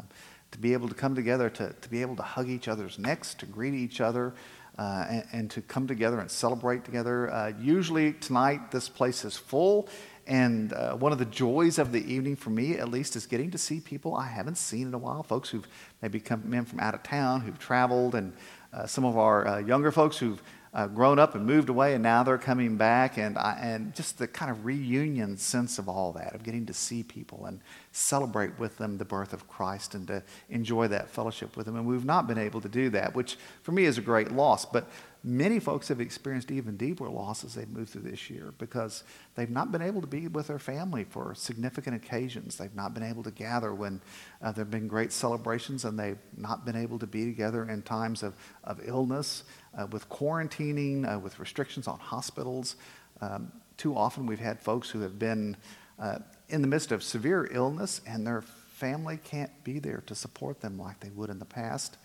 to 0.52 0.58
be 0.58 0.72
able 0.72 0.88
to 0.88 0.94
come 0.94 1.14
together, 1.14 1.50
to, 1.50 1.74
to 1.74 1.90
be 1.90 2.00
able 2.00 2.16
to 2.16 2.22
hug 2.22 2.48
each 2.48 2.66
other's 2.66 2.98
necks, 2.98 3.34
to 3.34 3.44
greet 3.44 3.74
each 3.74 4.00
other, 4.00 4.32
uh, 4.78 5.04
and, 5.10 5.24
and, 5.32 5.50
to 5.50 5.60
come 5.60 5.86
together 5.86 6.20
and 6.20 6.30
celebrate 6.30 6.86
together. 6.86 7.30
Uh, 7.30 7.52
usually 7.60 8.14
tonight, 8.14 8.70
this 8.70 8.88
place 8.88 9.26
is 9.26 9.36
full, 9.36 9.90
and 10.26 10.72
uh, 10.72 10.94
one 10.94 11.12
of 11.12 11.18
the 11.18 11.24
joys 11.24 11.78
of 11.78 11.92
the 11.92 12.12
evening 12.12 12.36
for 12.36 12.50
me, 12.50 12.76
at 12.76 12.88
least, 12.88 13.16
is 13.16 13.26
getting 13.26 13.50
to 13.50 13.58
see 13.58 13.80
people 13.80 14.14
I 14.14 14.26
haven't 14.26 14.58
seen 14.58 14.88
in 14.88 14.94
a 14.94 14.98
while. 14.98 15.22
Folks 15.22 15.50
who've 15.50 15.66
maybe 16.02 16.20
come 16.20 16.52
in 16.52 16.64
from 16.64 16.80
out 16.80 16.94
of 16.94 17.02
town, 17.02 17.40
who've 17.40 17.58
traveled, 17.58 18.14
and 18.14 18.32
uh, 18.72 18.86
some 18.86 19.04
of 19.04 19.16
our 19.16 19.46
uh, 19.46 19.58
younger 19.58 19.90
folks 19.90 20.18
who've 20.18 20.42
uh, 20.72 20.86
grown 20.86 21.18
up 21.18 21.34
and 21.34 21.44
moved 21.44 21.68
away, 21.68 21.94
and 21.94 22.02
now 22.02 22.22
they're 22.22 22.38
coming 22.38 22.76
back, 22.76 23.18
and 23.18 23.36
I, 23.36 23.58
and 23.60 23.94
just 23.94 24.18
the 24.18 24.28
kind 24.28 24.50
of 24.50 24.64
reunion 24.64 25.36
sense 25.36 25.78
of 25.78 25.88
all 25.88 26.12
that, 26.12 26.34
of 26.34 26.42
getting 26.44 26.66
to 26.66 26.74
see 26.74 27.02
people 27.02 27.46
and 27.46 27.60
celebrate 27.92 28.56
with 28.58 28.78
them 28.78 28.98
the 28.98 29.04
birth 29.04 29.32
of 29.32 29.48
Christ 29.48 29.94
and 29.94 30.06
to 30.06 30.22
enjoy 30.48 30.86
that 30.88 31.10
fellowship 31.10 31.56
with 31.56 31.66
them. 31.66 31.76
And 31.76 31.86
we've 31.86 32.04
not 32.04 32.28
been 32.28 32.38
able 32.38 32.60
to 32.60 32.68
do 32.68 32.88
that, 32.90 33.14
which 33.14 33.36
for 33.62 33.72
me 33.72 33.84
is 33.84 33.98
a 33.98 34.02
great 34.02 34.30
loss. 34.30 34.64
But 34.64 34.88
many 35.24 35.58
folks 35.58 35.88
have 35.88 36.00
experienced 36.00 36.52
even 36.52 36.76
deeper 36.76 37.08
losses 37.08 37.54
they've 37.54 37.68
moved 37.68 37.90
through 37.90 38.02
this 38.02 38.30
year 38.30 38.54
because 38.58 39.02
they've 39.34 39.50
not 39.50 39.72
been 39.72 39.82
able 39.82 40.00
to 40.00 40.06
be 40.06 40.28
with 40.28 40.46
their 40.46 40.60
family 40.60 41.02
for 41.02 41.34
significant 41.34 41.96
occasions. 41.96 42.56
They've 42.56 42.74
not 42.74 42.94
been 42.94 43.02
able 43.02 43.24
to 43.24 43.32
gather 43.32 43.74
when 43.74 44.00
uh, 44.40 44.52
there 44.52 44.64
have 44.64 44.70
been 44.70 44.86
great 44.86 45.12
celebrations, 45.12 45.84
and 45.84 45.98
they've 45.98 46.18
not 46.36 46.64
been 46.64 46.76
able 46.76 46.98
to 47.00 47.06
be 47.06 47.24
together 47.24 47.68
in 47.68 47.82
times 47.82 48.22
of, 48.22 48.34
of 48.62 48.80
illness 48.84 49.42
uh, 49.76 49.86
with 49.86 50.08
quarantining, 50.08 51.12
uh, 51.12 51.18
with 51.18 51.40
restrictions 51.40 51.88
on 51.88 51.98
hospitals. 51.98 52.76
Um, 53.20 53.50
too 53.76 53.96
often 53.96 54.26
we've 54.26 54.38
had 54.38 54.60
folks 54.60 54.90
who 54.90 55.00
have 55.00 55.18
been 55.18 55.56
uh, 55.98 56.18
in 56.50 56.62
the 56.62 56.68
midst 56.68 56.92
of 56.92 57.02
severe 57.02 57.48
illness 57.50 58.00
and 58.06 58.26
their 58.26 58.42
family 58.42 59.18
can't 59.22 59.50
be 59.64 59.78
there 59.78 60.02
to 60.06 60.14
support 60.14 60.60
them 60.60 60.78
like 60.78 61.00
they 61.00 61.10
would 61.10 61.30
in 61.30 61.38
the 61.38 61.44
past. 61.44 61.96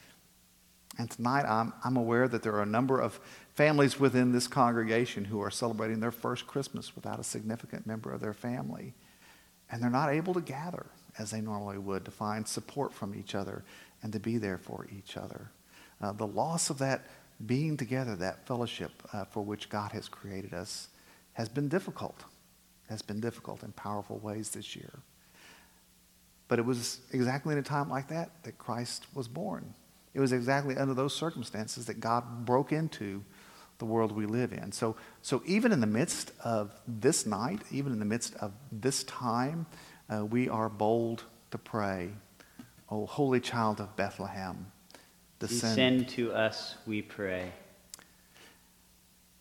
And 0.97 1.09
tonight, 1.09 1.45
I'm, 1.45 1.73
I'm 1.83 1.97
aware 1.97 2.27
that 2.27 2.43
there 2.43 2.53
are 2.53 2.61
a 2.61 2.67
number 2.67 2.99
of 2.99 3.19
families 3.53 3.99
within 3.99 4.31
this 4.31 4.47
congregation 4.47 5.25
who 5.25 5.41
are 5.41 5.51
celebrating 5.51 5.99
their 5.99 6.11
first 6.11 6.47
Christmas 6.47 6.95
without 6.95 7.19
a 7.19 7.23
significant 7.23 7.85
member 7.85 8.11
of 8.11 8.21
their 8.21 8.33
family. 8.33 8.93
And 9.69 9.81
they're 9.81 9.89
not 9.89 10.09
able 10.09 10.33
to 10.33 10.41
gather 10.41 10.85
as 11.17 11.31
they 11.31 11.41
normally 11.41 11.77
would 11.77 12.05
to 12.05 12.11
find 12.11 12.47
support 12.47 12.93
from 12.93 13.15
each 13.15 13.35
other 13.35 13.63
and 14.03 14.13
to 14.13 14.19
be 14.19 14.37
there 14.37 14.57
for 14.57 14.85
each 14.95 15.17
other. 15.17 15.49
Uh, 16.01 16.11
the 16.11 16.27
loss 16.27 16.69
of 16.69 16.77
that 16.77 17.07
being 17.45 17.75
together, 17.75 18.15
that 18.15 18.45
fellowship 18.45 18.91
uh, 19.11 19.25
for 19.25 19.41
which 19.41 19.69
God 19.69 19.91
has 19.91 20.07
created 20.07 20.53
us, 20.53 20.89
has 21.33 21.49
been 21.49 21.67
difficult. 21.67 22.23
Has 22.89 23.01
been 23.01 23.19
difficult 23.19 23.63
in 23.63 23.71
powerful 23.71 24.17
ways 24.19 24.51
this 24.51 24.75
year. 24.75 24.99
But 26.47 26.59
it 26.59 26.65
was 26.65 26.99
exactly 27.11 27.53
in 27.53 27.59
a 27.59 27.63
time 27.63 27.89
like 27.89 28.09
that 28.09 28.43
that 28.43 28.57
Christ 28.57 29.07
was 29.13 29.27
born. 29.27 29.73
It 30.13 30.19
was 30.19 30.31
exactly 30.31 30.77
under 30.77 30.93
those 30.93 31.13
circumstances 31.13 31.87
that 31.87 31.99
God 31.99 32.45
broke 32.45 32.71
into 32.71 33.23
the 33.79 33.85
world 33.85 34.11
we 34.11 34.25
live 34.25 34.53
in. 34.53 34.71
So, 34.71 34.95
so 35.21 35.41
even 35.45 35.71
in 35.71 35.81
the 35.81 35.87
midst 35.87 36.31
of 36.43 36.73
this 36.87 37.25
night, 37.25 37.61
even 37.71 37.91
in 37.91 37.99
the 37.99 38.05
midst 38.05 38.35
of 38.35 38.53
this 38.71 39.03
time, 39.03 39.65
uh, 40.09 40.25
we 40.25 40.47
are 40.47 40.69
bold 40.69 41.23
to 41.51 41.57
pray, 41.57 42.11
O 42.89 43.05
holy 43.05 43.39
child 43.39 43.81
of 43.81 43.95
Bethlehem, 43.95 44.71
descend. 45.39 45.99
descend 45.99 46.09
to 46.09 46.31
us, 46.33 46.75
we 46.85 47.01
pray. 47.01 47.51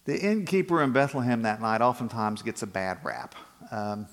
The 0.05 0.21
innkeeper 0.21 0.83
in 0.83 0.93
Bethlehem 0.93 1.43
that 1.43 1.61
night 1.61 1.81
oftentimes 1.81 2.43
gets 2.43 2.63
a 2.63 2.67
bad 2.67 2.99
rap. 3.03 3.35
Um, 3.71 4.07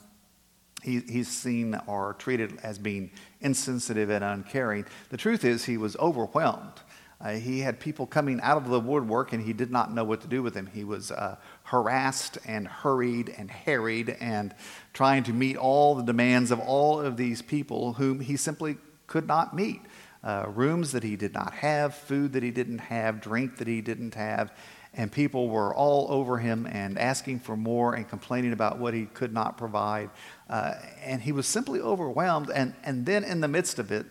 he, 0.82 1.02
he's 1.02 1.28
seen 1.28 1.80
or 1.86 2.16
treated 2.18 2.60
as 2.64 2.80
being 2.80 3.12
insensitive 3.42 4.10
and 4.10 4.24
uncaring. 4.24 4.86
The 5.10 5.18
truth 5.18 5.44
is, 5.44 5.66
he 5.66 5.78
was 5.78 5.96
overwhelmed. 5.98 6.80
Uh, 7.20 7.34
he 7.34 7.60
had 7.60 7.80
people 7.80 8.08
coming 8.08 8.42
out 8.42 8.58
of 8.58 8.68
the 8.70 8.80
woodwork 8.80 9.32
and 9.32 9.44
he 9.44 9.54
did 9.54 9.70
not 9.70 9.94
know 9.94 10.04
what 10.04 10.22
to 10.22 10.28
do 10.28 10.42
with 10.42 10.56
them. 10.56 10.68
He 10.74 10.84
was 10.84 11.12
uh, 11.12 11.36
harassed 11.64 12.40
and 12.48 12.68
hurried 12.68 13.34
and 13.38 13.52
harried 13.52 14.18
and 14.20 14.56
trying 14.94 15.24
to 15.24 15.34
meet 15.34 15.56
all 15.56 15.94
the 15.94 16.04
demands 16.04 16.50
of 16.50 16.60
all 16.60 17.00
of 17.00 17.18
these 17.18 17.44
people 17.44 17.94
whom 17.94 18.22
he 18.22 18.38
simply 18.38 18.78
could 19.06 19.28
not 19.28 19.56
meet. 19.56 19.82
Uh, 20.24 20.46
rooms 20.48 20.92
that 20.94 21.04
he 21.04 21.16
did 21.16 21.34
not 21.34 21.54
have, 21.54 21.94
food 21.94 22.34
that 22.34 22.44
he 22.44 22.52
didn't 22.52 22.78
have, 22.78 23.22
drink 23.22 23.58
that 23.58 23.68
he 23.68 23.82
didn't 23.82 24.16
have 24.16 24.52
and 24.94 25.10
people 25.12 25.48
were 25.48 25.74
all 25.74 26.08
over 26.10 26.38
him 26.38 26.68
and 26.70 27.00
asking 27.00 27.40
for 27.40 27.56
more 27.56 27.94
and 27.94 28.08
complaining 28.10 28.52
about 28.52 28.78
what 28.78 28.94
he 28.94 29.06
could 29.06 29.34
not 29.34 29.58
provide. 29.58 30.10
Uh, 30.50 30.74
and 31.02 31.22
he 31.22 31.32
was 31.32 31.48
simply 31.48 31.80
overwhelmed. 31.80 32.52
And, 32.54 32.74
and 32.84 33.06
then, 33.06 33.24
in 33.24 33.40
the 33.40 33.48
midst 33.48 33.80
of 33.80 33.92
it, 33.92 34.06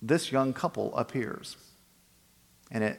this 0.00 0.32
young 0.32 0.54
couple 0.54 0.96
appears. 0.96 1.56
And 2.70 2.82
it 2.82 2.98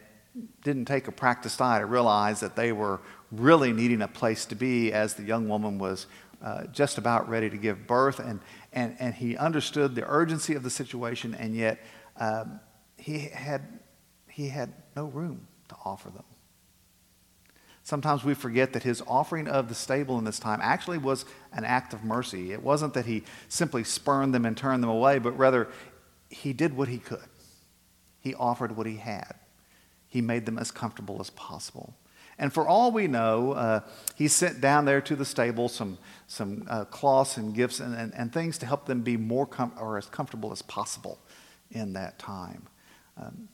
didn't 0.64 0.86
take 0.86 1.08
a 1.08 1.12
practiced 1.12 1.60
eye 1.60 1.80
to 1.80 1.86
realize 1.88 2.40
that 2.42 2.56
they 2.56 2.72
were 2.72 3.02
really 3.32 3.74
needing 3.74 4.04
a 4.04 4.08
place 4.08 4.46
to 4.46 4.56
be 4.56 4.94
as 4.94 5.16
the 5.16 5.24
young 5.24 5.50
woman 5.50 5.80
was 5.80 6.06
uh, 6.44 6.66
just 6.66 7.00
about 7.00 7.28
ready 7.28 7.50
to 7.50 7.58
give 7.58 7.88
birth. 7.88 8.20
And, 8.20 8.40
and, 8.72 8.96
and 9.00 9.16
he 9.16 9.36
understood 9.36 9.96
the 9.96 10.08
urgency 10.08 10.54
of 10.54 10.62
the 10.62 10.70
situation, 10.70 11.34
and 11.34 11.56
yet 11.56 11.84
um, 12.18 12.60
he, 12.96 13.20
had, 13.20 13.80
he 14.30 14.50
had 14.50 14.72
no 14.96 15.06
room 15.06 15.48
to 15.70 15.76
offer 15.84 16.12
them. 16.12 16.24
Sometimes 17.88 18.26
we 18.26 18.34
forget 18.34 18.74
that 18.74 18.84
his 18.84 19.02
offering 19.08 19.48
of 19.48 19.70
the 19.70 19.74
stable 19.74 20.20
in 20.20 20.26
this 20.26 20.40
time 20.40 20.60
actually 20.62 20.98
was 20.98 21.24
an 21.54 21.64
act 21.64 21.94
of 21.94 22.04
mercy. 22.04 22.52
It 22.52 22.62
wasn't 22.62 22.94
that 22.96 23.06
he 23.06 23.24
simply 23.48 23.86
spurned 23.86 24.34
them 24.34 24.46
and 24.46 24.58
turned 24.58 24.84
them 24.84 24.90
away, 24.90 25.20
but 25.20 25.32
rather 25.38 25.70
he 26.28 26.52
did 26.52 26.76
what 26.76 26.90
he 26.90 26.98
could. 26.98 27.30
He 28.20 28.36
offered 28.36 28.76
what 28.76 28.88
he 28.88 28.98
had. 28.98 29.36
He 30.06 30.20
made 30.20 30.46
them 30.46 30.60
as 30.60 30.70
comfortable 30.70 31.22
as 31.22 31.30
possible. 31.30 31.96
And 32.38 32.52
for 32.52 32.68
all 32.68 32.92
we 32.92 33.08
know, 33.08 33.54
uh, 33.54 33.80
he 34.16 34.28
sent 34.28 34.60
down 34.60 34.84
there 34.84 35.00
to 35.00 35.16
the 35.16 35.24
stable 35.24 35.70
some, 35.70 35.98
some 36.28 36.68
uh, 36.70 36.84
cloths 36.84 37.38
and 37.38 37.56
gifts 37.56 37.80
and, 37.80 37.96
and, 37.96 38.14
and, 38.16 38.34
things 38.34 38.58
to 38.58 38.66
help 38.66 38.86
them 38.86 39.00
be 39.00 39.16
more 39.16 39.46
com- 39.46 39.72
or 39.80 39.98
as 39.98 40.08
comfortable 40.08 40.52
as 40.52 40.62
possible 40.62 41.20
in 41.72 41.94
that 41.94 42.20
time. 42.20 42.68
Um, 43.16 43.48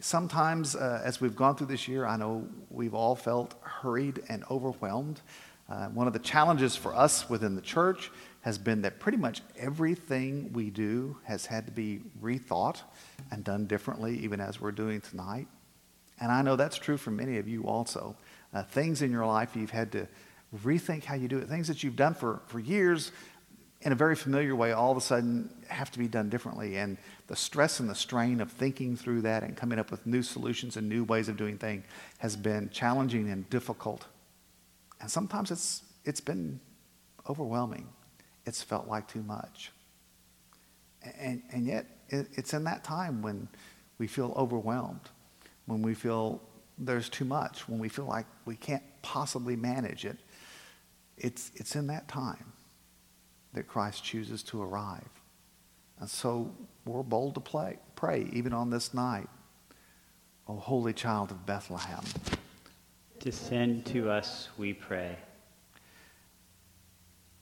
Sometimes, 0.00 0.74
uh, 0.74 1.02
as 1.04 1.20
we've 1.20 1.36
gone 1.36 1.56
through 1.56 1.66
this 1.66 1.86
year, 1.86 2.06
I 2.06 2.16
know 2.16 2.48
we've 2.70 2.94
all 2.94 3.14
felt 3.14 3.54
hurried 3.60 4.22
and 4.30 4.42
overwhelmed. 4.50 5.20
Uh, 5.68 5.88
one 5.88 6.06
of 6.06 6.14
the 6.14 6.18
challenges 6.18 6.74
for 6.74 6.94
us 6.94 7.28
within 7.28 7.54
the 7.54 7.60
church 7.60 8.10
has 8.40 8.56
been 8.56 8.80
that 8.82 8.98
pretty 8.98 9.18
much 9.18 9.42
everything 9.58 10.50
we 10.54 10.70
do 10.70 11.18
has 11.24 11.44
had 11.44 11.66
to 11.66 11.72
be 11.72 12.00
rethought 12.22 12.80
and 13.30 13.44
done 13.44 13.66
differently, 13.66 14.18
even 14.18 14.40
as 14.40 14.58
we're 14.58 14.72
doing 14.72 15.02
tonight. 15.02 15.46
And 16.18 16.32
I 16.32 16.40
know 16.40 16.56
that's 16.56 16.78
true 16.78 16.96
for 16.96 17.10
many 17.10 17.36
of 17.36 17.46
you 17.46 17.64
also. 17.64 18.16
Uh, 18.54 18.62
things 18.62 19.02
in 19.02 19.12
your 19.12 19.26
life 19.26 19.54
you've 19.54 19.70
had 19.70 19.92
to 19.92 20.08
rethink 20.64 21.04
how 21.04 21.14
you 21.14 21.28
do 21.28 21.38
it, 21.38 21.48
things 21.48 21.68
that 21.68 21.84
you've 21.84 21.96
done 21.96 22.14
for, 22.14 22.40
for 22.46 22.58
years 22.58 23.12
in 23.82 23.92
a 23.92 23.94
very 23.94 24.14
familiar 24.14 24.54
way 24.54 24.72
all 24.72 24.90
of 24.90 24.96
a 24.96 25.00
sudden 25.00 25.48
have 25.68 25.90
to 25.90 25.98
be 25.98 26.06
done 26.06 26.28
differently. 26.28 26.76
And 26.76 26.98
the 27.28 27.36
stress 27.36 27.80
and 27.80 27.88
the 27.88 27.94
strain 27.94 28.40
of 28.40 28.52
thinking 28.52 28.96
through 28.96 29.22
that 29.22 29.42
and 29.42 29.56
coming 29.56 29.78
up 29.78 29.90
with 29.90 30.06
new 30.06 30.22
solutions 30.22 30.76
and 30.76 30.88
new 30.88 31.04
ways 31.04 31.28
of 31.28 31.36
doing 31.36 31.56
things 31.56 31.84
has 32.18 32.36
been 32.36 32.68
challenging 32.70 33.30
and 33.30 33.48
difficult. 33.48 34.06
And 35.00 35.10
sometimes 35.10 35.50
it's, 35.50 35.82
it's 36.04 36.20
been 36.20 36.60
overwhelming. 37.28 37.88
It's 38.44 38.62
felt 38.62 38.86
like 38.86 39.08
too 39.08 39.22
much. 39.22 39.72
And, 41.18 41.42
and 41.50 41.66
yet, 41.66 41.86
it, 42.10 42.28
it's 42.32 42.52
in 42.52 42.64
that 42.64 42.84
time 42.84 43.22
when 43.22 43.48
we 43.96 44.06
feel 44.06 44.34
overwhelmed, 44.36 45.08
when 45.64 45.80
we 45.80 45.94
feel 45.94 46.42
there's 46.76 47.08
too 47.08 47.24
much, 47.24 47.66
when 47.66 47.78
we 47.78 47.88
feel 47.88 48.04
like 48.04 48.26
we 48.44 48.56
can't 48.56 48.82
possibly 49.00 49.56
manage 49.56 50.04
it. 50.04 50.18
It's, 51.16 51.50
it's 51.54 51.76
in 51.76 51.86
that 51.86 52.08
time 52.08 52.52
that 53.54 53.66
Christ 53.66 54.04
chooses 54.04 54.42
to 54.44 54.62
arrive. 54.62 55.08
And 55.98 56.08
so 56.08 56.54
we're 56.84 57.02
bold 57.02 57.34
to 57.34 57.40
play, 57.40 57.78
pray, 57.94 58.28
even 58.32 58.52
on 58.52 58.70
this 58.70 58.94
night. 58.94 59.28
O 60.48 60.56
Holy 60.56 60.92
Child 60.92 61.30
of 61.30 61.46
Bethlehem. 61.46 62.02
Descend 63.20 63.86
to 63.86 64.10
us, 64.10 64.48
we 64.56 64.72
pray. 64.72 65.16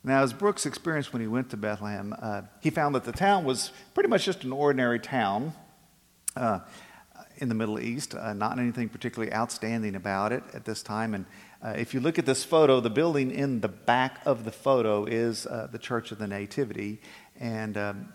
Now, 0.05 0.23
as 0.23 0.33
Brooks 0.33 0.67
experienced 0.67 1.13
when 1.13 1.23
he 1.23 1.29
went 1.29 1.51
to 1.51 1.57
Bethlehem, 1.57 2.15
uh, 2.21 2.43
he 2.61 2.71
found 2.71 2.95
that 2.95 3.05
the 3.05 3.13
town 3.13 3.45
was 3.45 3.73
pretty 3.95 4.09
much 4.09 4.25
just 4.25 4.45
an 4.45 4.53
ordinary 4.53 4.99
town 4.99 5.53
uh, 6.37 6.61
in 7.39 7.49
the 7.49 7.55
Middle 7.55 7.79
East, 7.79 8.15
uh, 8.15 8.33
not 8.33 8.59
anything 8.59 8.89
particularly 8.89 9.33
outstanding 9.33 9.95
about 9.95 10.33
it 10.33 10.43
at 10.55 10.65
this 10.65 10.83
time. 10.83 11.15
And 11.15 11.27
uh, 11.63 11.71
if 11.71 11.93
you 11.93 12.01
look 12.01 12.19
at 12.19 12.27
this 12.27 12.45
photo, 12.45 12.81
the 12.81 12.91
building 12.91 13.31
in 13.31 13.61
the 13.61 13.69
back 13.69 14.21
of 14.25 14.45
the 14.45 14.53
photo 14.53 15.05
is 15.05 15.47
uh, 15.47 15.69
the 15.71 15.79
Church 15.79 16.13
of 16.13 16.19
the 16.19 16.27
Nativity. 16.29 17.01
And 17.41 17.77
um, 17.77 18.13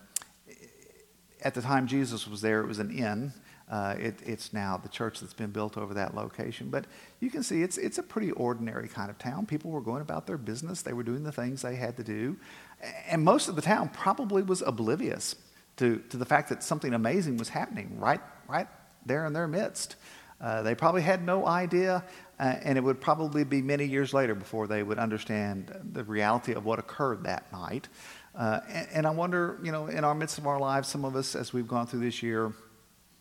at 1.42 1.54
the 1.54 1.60
time 1.60 1.86
Jesus 1.86 2.26
was 2.26 2.40
there, 2.40 2.60
it 2.60 2.66
was 2.66 2.78
an 2.78 2.90
inn. 2.90 3.32
Uh, 3.70 3.94
it, 3.98 4.14
it's 4.24 4.52
now 4.52 4.76
the 4.76 4.88
church 4.88 5.20
that's 5.20 5.34
been 5.34 5.50
built 5.50 5.76
over 5.76 5.94
that 5.94 6.14
location. 6.14 6.70
But 6.70 6.86
you 7.20 7.30
can 7.30 7.42
see 7.42 7.62
it's, 7.62 7.78
it's 7.78 7.98
a 7.98 8.02
pretty 8.02 8.30
ordinary 8.32 8.88
kind 8.88 9.10
of 9.10 9.18
town. 9.18 9.46
People 9.46 9.70
were 9.70 9.80
going 9.80 10.02
about 10.02 10.26
their 10.26 10.36
business, 10.38 10.82
they 10.82 10.92
were 10.92 11.02
doing 11.02 11.22
the 11.22 11.32
things 11.32 11.62
they 11.62 11.76
had 11.76 11.96
to 11.96 12.04
do. 12.04 12.36
And 13.08 13.24
most 13.24 13.48
of 13.48 13.56
the 13.56 13.62
town 13.62 13.88
probably 13.90 14.42
was 14.42 14.62
oblivious 14.62 15.36
to, 15.78 16.02
to 16.10 16.16
the 16.16 16.26
fact 16.26 16.50
that 16.50 16.62
something 16.62 16.92
amazing 16.92 17.38
was 17.38 17.48
happening 17.48 17.98
right, 17.98 18.20
right 18.48 18.68
there 19.06 19.26
in 19.26 19.32
their 19.32 19.48
midst. 19.48 19.96
Uh, 20.40 20.62
they 20.62 20.74
probably 20.74 21.02
had 21.02 21.24
no 21.24 21.46
idea, 21.46 22.04
uh, 22.38 22.54
and 22.62 22.76
it 22.76 22.82
would 22.82 23.00
probably 23.00 23.44
be 23.44 23.62
many 23.62 23.84
years 23.84 24.12
later 24.12 24.34
before 24.34 24.66
they 24.66 24.82
would 24.82 24.98
understand 24.98 25.74
the 25.92 26.04
reality 26.04 26.52
of 26.52 26.64
what 26.64 26.78
occurred 26.78 27.24
that 27.24 27.50
night. 27.52 27.88
Uh, 28.34 28.60
and, 28.68 28.88
and, 28.92 29.06
I 29.06 29.10
wonder, 29.10 29.60
you 29.62 29.70
know, 29.70 29.86
in 29.86 30.02
our 30.02 30.14
midst 30.14 30.38
of 30.38 30.46
our 30.46 30.58
lives, 30.58 30.88
some 30.88 31.04
of 31.04 31.14
us, 31.14 31.36
as 31.36 31.52
we've 31.52 31.68
gone 31.68 31.86
through 31.86 32.00
this 32.00 32.20
year, 32.20 32.52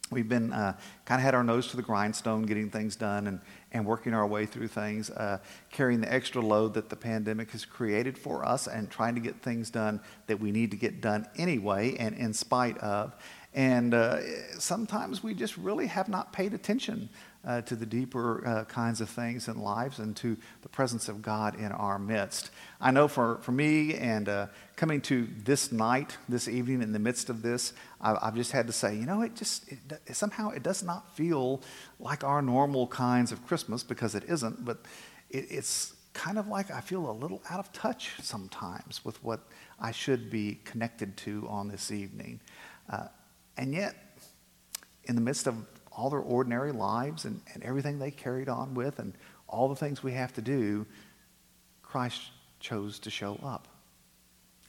we've 0.10 0.28
been 0.28 0.52
uh, 0.52 0.76
kind 1.06 1.20
of 1.20 1.24
had 1.24 1.36
our 1.36 1.44
nose 1.44 1.68
to 1.68 1.78
the 1.78 1.84
grindstone, 1.84 2.44
getting 2.44 2.70
things 2.70 2.96
done 2.96 3.28
and, 3.28 3.40
and 3.72 3.86
working 3.86 4.14
our 4.14 4.26
way 4.26 4.46
through 4.46 4.68
things, 4.68 5.10
uh, 5.12 5.38
carrying 5.72 6.02
the 6.02 6.12
extra 6.12 6.42
load 6.42 6.74
that 6.74 6.90
the 6.90 6.96
pandemic 6.96 7.52
has 7.52 7.64
created 7.64 8.18
for 8.18 8.46
us, 8.46 8.68
and 8.68 8.90
trying 8.90 9.16
to 9.16 9.22
get 9.22 9.42
things 9.42 9.70
done 9.70 10.00
that 10.28 10.40
we 10.40 10.52
need 10.52 10.72
to 10.72 10.78
get 10.78 11.02
done 11.02 11.28
anyway 11.38 11.96
and 11.98 12.16
in 12.16 12.34
spite 12.34 12.78
of. 12.80 13.16
And 13.56 13.94
uh, 13.94 14.20
sometimes 14.60 15.22
we 15.22 15.34
just 15.36 15.58
really 15.58 15.86
have 15.88 16.10
not 16.10 16.34
paid 16.34 16.54
attention 16.54 17.10
uh, 17.46 17.62
to 17.62 17.76
the 17.76 17.86
deeper 17.86 18.46
uh, 18.48 18.64
kinds 18.66 19.00
of 19.00 19.10
things 19.10 19.48
in 19.48 19.60
lives 19.60 20.00
and 20.00 20.16
to 20.18 20.38
the 20.64 20.70
presence 20.70 21.08
of 21.08 21.22
God 21.22 21.60
in 21.60 21.72
our 21.72 22.00
midst. 22.00 22.50
I 22.82 22.90
know 22.92 23.08
for, 23.08 23.38
for 23.42 23.52
me 23.52 23.94
and 23.96 24.28
uh, 24.28 24.48
coming 24.76 25.02
to 25.02 25.28
this 25.44 25.72
night, 25.72 26.18
this 26.28 26.48
evening, 26.48 26.82
in 26.82 26.94
the 26.94 27.00
midst 27.00 27.30
of 27.30 27.42
this, 27.42 27.74
I, 28.02 28.18
have 28.24 28.36
just 28.36 28.52
had 28.52 28.66
to 28.68 28.74
say, 28.74 28.96
you 28.96 29.06
know, 29.06 29.22
it 29.22 29.36
just, 29.36 29.70
it, 29.70 29.80
somehow 30.14 30.50
it 30.50 30.64
does 30.64 30.82
not 30.82 31.16
feel 31.16 31.62
like 32.00 32.24
our 32.24 32.42
normal 32.42 32.88
kinds 32.88 33.32
of 33.32 33.46
Christmas 33.46 33.84
because 33.84 34.16
it 34.16 34.24
isn't, 34.28 34.66
but 34.66 34.80
it, 35.30 35.46
it's, 35.50 35.94
kind 36.14 36.38
of 36.38 36.48
like 36.48 36.70
I 36.70 36.80
feel 36.80 37.10
a 37.10 37.12
little 37.12 37.42
out 37.50 37.60
of 37.60 37.74
touch 37.74 38.12
sometimes 38.22 39.04
with 39.04 39.22
what 39.24 39.40
I 39.80 39.92
should 39.92 40.30
be 40.30 40.60
connected 40.64 41.18
to 41.18 41.48
on 41.50 41.68
this 41.68 41.92
evening. 41.92 42.40
And 43.58 43.74
yet, 43.74 43.96
in 45.06 45.16
the 45.16 45.22
midst 45.22 45.48
of 45.48 45.56
all 45.92 46.10
their 46.10 46.20
ordinary 46.20 46.72
lives 46.72 47.26
and, 47.26 47.42
and 47.54 47.64
everything 47.64 48.00
they 48.00 48.12
carried 48.12 48.50
on 48.50 48.74
with 48.74 49.00
and 49.00 49.14
all 49.48 49.70
the 49.70 49.76
things 49.76 50.02
we 50.02 50.14
have 50.14 50.34
to 50.34 50.42
do, 50.42 50.86
Christ 51.84 52.22
chose 52.60 53.00
to 53.00 53.10
show 53.10 53.40
up. 53.44 53.68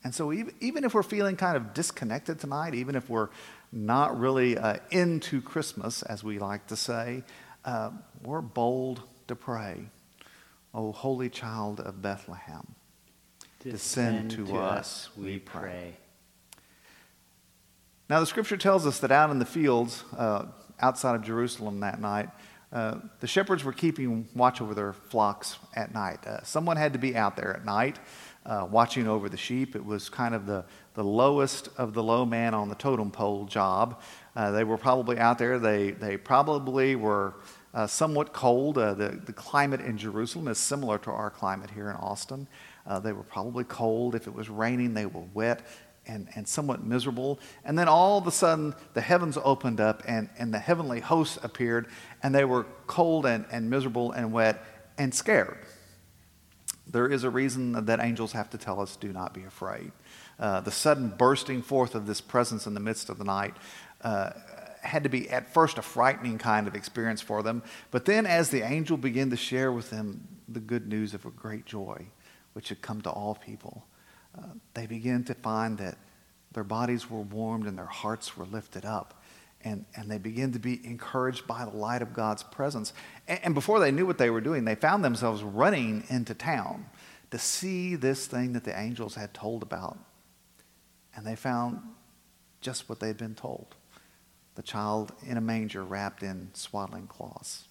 And 0.02 0.14
so, 0.14 0.32
even, 0.32 0.52
even 0.60 0.84
if 0.84 0.92
we're 0.92 1.02
feeling 1.02 1.36
kind 1.36 1.56
of 1.56 1.72
disconnected 1.72 2.38
tonight, 2.38 2.74
even 2.74 2.94
if 2.94 3.08
we're 3.08 3.30
not 3.72 4.18
really 4.18 4.58
uh, 4.58 4.76
into 4.90 5.40
Christmas, 5.40 6.02
as 6.02 6.22
we 6.22 6.38
like 6.38 6.66
to 6.66 6.76
say, 6.76 7.24
uh, 7.64 7.90
we're 8.22 8.42
bold 8.42 9.02
to 9.28 9.34
pray. 9.34 9.86
O 10.74 10.92
holy 10.92 11.30
child 11.30 11.80
of 11.80 12.02
Bethlehem, 12.02 12.66
descend, 13.60 14.28
descend 14.28 14.30
to, 14.32 14.52
to, 14.52 14.58
us, 14.58 15.08
we 15.16 15.38
pray. 15.38 15.60
pray. 15.60 15.96
Now, 18.10 18.20
the 18.20 18.26
scripture 18.26 18.58
tells 18.58 18.86
us 18.86 18.98
that 18.98 19.10
out 19.10 19.30
in 19.30 19.38
the 19.38 19.46
fields 19.46 20.04
uh, 20.18 20.44
outside 20.78 21.14
of 21.14 21.22
Jerusalem 21.22 21.80
that 21.80 22.02
night, 22.02 22.28
uh, 22.70 22.96
the 23.20 23.26
shepherds 23.26 23.64
were 23.64 23.72
keeping 23.72 24.28
watch 24.34 24.60
over 24.60 24.74
their 24.74 24.92
flocks 24.92 25.56
at 25.74 25.94
night. 25.94 26.26
Uh, 26.26 26.42
someone 26.42 26.76
had 26.76 26.92
to 26.92 26.98
be 26.98 27.16
out 27.16 27.34
there 27.34 27.56
at 27.56 27.64
night 27.64 27.98
uh, 28.44 28.66
watching 28.70 29.08
over 29.08 29.30
the 29.30 29.38
sheep. 29.38 29.74
It 29.74 29.82
was 29.82 30.10
kind 30.10 30.34
of 30.34 30.44
the, 30.44 30.66
the 30.92 31.04
lowest 31.04 31.70
of 31.78 31.94
the 31.94 32.02
low 32.02 32.26
man 32.26 32.52
on 32.52 32.68
the 32.68 32.74
totem 32.74 33.10
pole 33.10 33.46
job. 33.46 34.02
Uh, 34.36 34.50
they 34.50 34.64
were 34.64 34.76
probably 34.76 35.18
out 35.18 35.38
there. 35.38 35.58
They, 35.58 35.92
they 35.92 36.18
probably 36.18 36.96
were 36.96 37.36
uh, 37.72 37.86
somewhat 37.86 38.34
cold. 38.34 38.76
Uh, 38.76 38.92
the, 38.92 39.20
the 39.24 39.32
climate 39.32 39.80
in 39.80 39.96
Jerusalem 39.96 40.48
is 40.48 40.58
similar 40.58 40.98
to 40.98 41.10
our 41.10 41.30
climate 41.30 41.70
here 41.70 41.88
in 41.88 41.96
Austin. 41.96 42.48
They 43.02 43.14
were 43.14 43.22
probably 43.22 43.64
cold. 43.64 44.14
If 44.14 44.26
it 44.26 44.34
was 44.34 44.50
raining, 44.50 44.92
they 44.92 45.06
were 45.06 45.24
wet 45.32 45.62
and, 46.06 46.28
and 46.34 46.46
somewhat 46.46 46.84
miserable. 46.84 47.38
And 47.64 47.78
then 47.78 47.88
all 47.88 48.18
of 48.18 48.26
a 48.26 48.30
sudden, 48.30 48.74
the 48.94 49.00
heavens 49.00 49.38
opened 49.42 49.80
up 49.80 50.02
and, 50.06 50.28
and 50.38 50.52
the 50.52 50.58
heavenly 50.58 51.00
hosts 51.00 51.38
appeared, 51.42 51.86
and 52.22 52.34
they 52.34 52.44
were 52.44 52.64
cold 52.86 53.26
and, 53.26 53.44
and 53.50 53.70
miserable 53.70 54.12
and 54.12 54.32
wet 54.32 54.62
and 54.98 55.14
scared. 55.14 55.58
There 56.86 57.08
is 57.08 57.24
a 57.24 57.30
reason 57.30 57.86
that 57.86 58.00
angels 58.00 58.32
have 58.32 58.50
to 58.50 58.58
tell 58.58 58.80
us, 58.80 58.96
do 58.96 59.12
not 59.12 59.34
be 59.34 59.44
afraid. 59.44 59.92
Uh, 60.38 60.60
the 60.60 60.70
sudden 60.70 61.08
bursting 61.08 61.62
forth 61.62 61.94
of 61.94 62.06
this 62.06 62.20
presence 62.20 62.66
in 62.66 62.74
the 62.74 62.80
midst 62.80 63.08
of 63.08 63.18
the 63.18 63.24
night 63.24 63.54
uh, 64.02 64.30
had 64.82 65.02
to 65.02 65.08
be 65.08 65.30
at 65.30 65.52
first 65.52 65.78
a 65.78 65.82
frightening 65.82 66.38
kind 66.38 66.66
of 66.66 66.74
experience 66.74 67.22
for 67.22 67.42
them. 67.42 67.62
But 67.90 68.04
then, 68.04 68.26
as 68.26 68.50
the 68.50 68.62
angel 68.62 68.96
began 68.96 69.30
to 69.30 69.36
share 69.36 69.72
with 69.72 69.90
them 69.90 70.28
the 70.48 70.60
good 70.60 70.86
news 70.88 71.14
of 71.14 71.24
a 71.24 71.30
great 71.30 71.64
joy, 71.64 72.06
which 72.52 72.68
had 72.68 72.82
come 72.82 73.00
to 73.02 73.10
all 73.10 73.34
people, 73.34 73.86
they 74.74 74.86
began 74.86 75.24
to 75.24 75.34
find 75.34 75.78
that 75.78 75.96
their 76.52 76.64
bodies 76.64 77.10
were 77.10 77.20
warmed 77.20 77.66
and 77.66 77.76
their 77.76 77.84
hearts 77.84 78.36
were 78.36 78.46
lifted 78.46 78.84
up. 78.84 79.22
And, 79.62 79.86
and 79.96 80.10
they 80.10 80.18
began 80.18 80.52
to 80.52 80.58
be 80.58 80.84
encouraged 80.84 81.46
by 81.46 81.64
the 81.64 81.70
light 81.70 82.02
of 82.02 82.12
God's 82.12 82.42
presence. 82.42 82.92
And, 83.26 83.40
and 83.44 83.54
before 83.54 83.80
they 83.80 83.90
knew 83.90 84.06
what 84.06 84.18
they 84.18 84.28
were 84.28 84.42
doing, 84.42 84.64
they 84.64 84.74
found 84.74 85.02
themselves 85.02 85.42
running 85.42 86.04
into 86.10 86.34
town 86.34 86.86
to 87.30 87.38
see 87.38 87.96
this 87.96 88.26
thing 88.26 88.52
that 88.52 88.64
the 88.64 88.78
angels 88.78 89.14
had 89.14 89.32
told 89.32 89.62
about. 89.62 89.98
And 91.16 91.26
they 91.26 91.34
found 91.34 91.80
just 92.60 92.88
what 92.88 93.00
they'd 93.00 93.16
been 93.16 93.34
told 93.34 93.74
the 94.54 94.62
child 94.62 95.12
in 95.26 95.36
a 95.36 95.40
manger 95.40 95.82
wrapped 95.82 96.22
in 96.22 96.48
swaddling 96.54 97.08
cloths. 97.08 97.66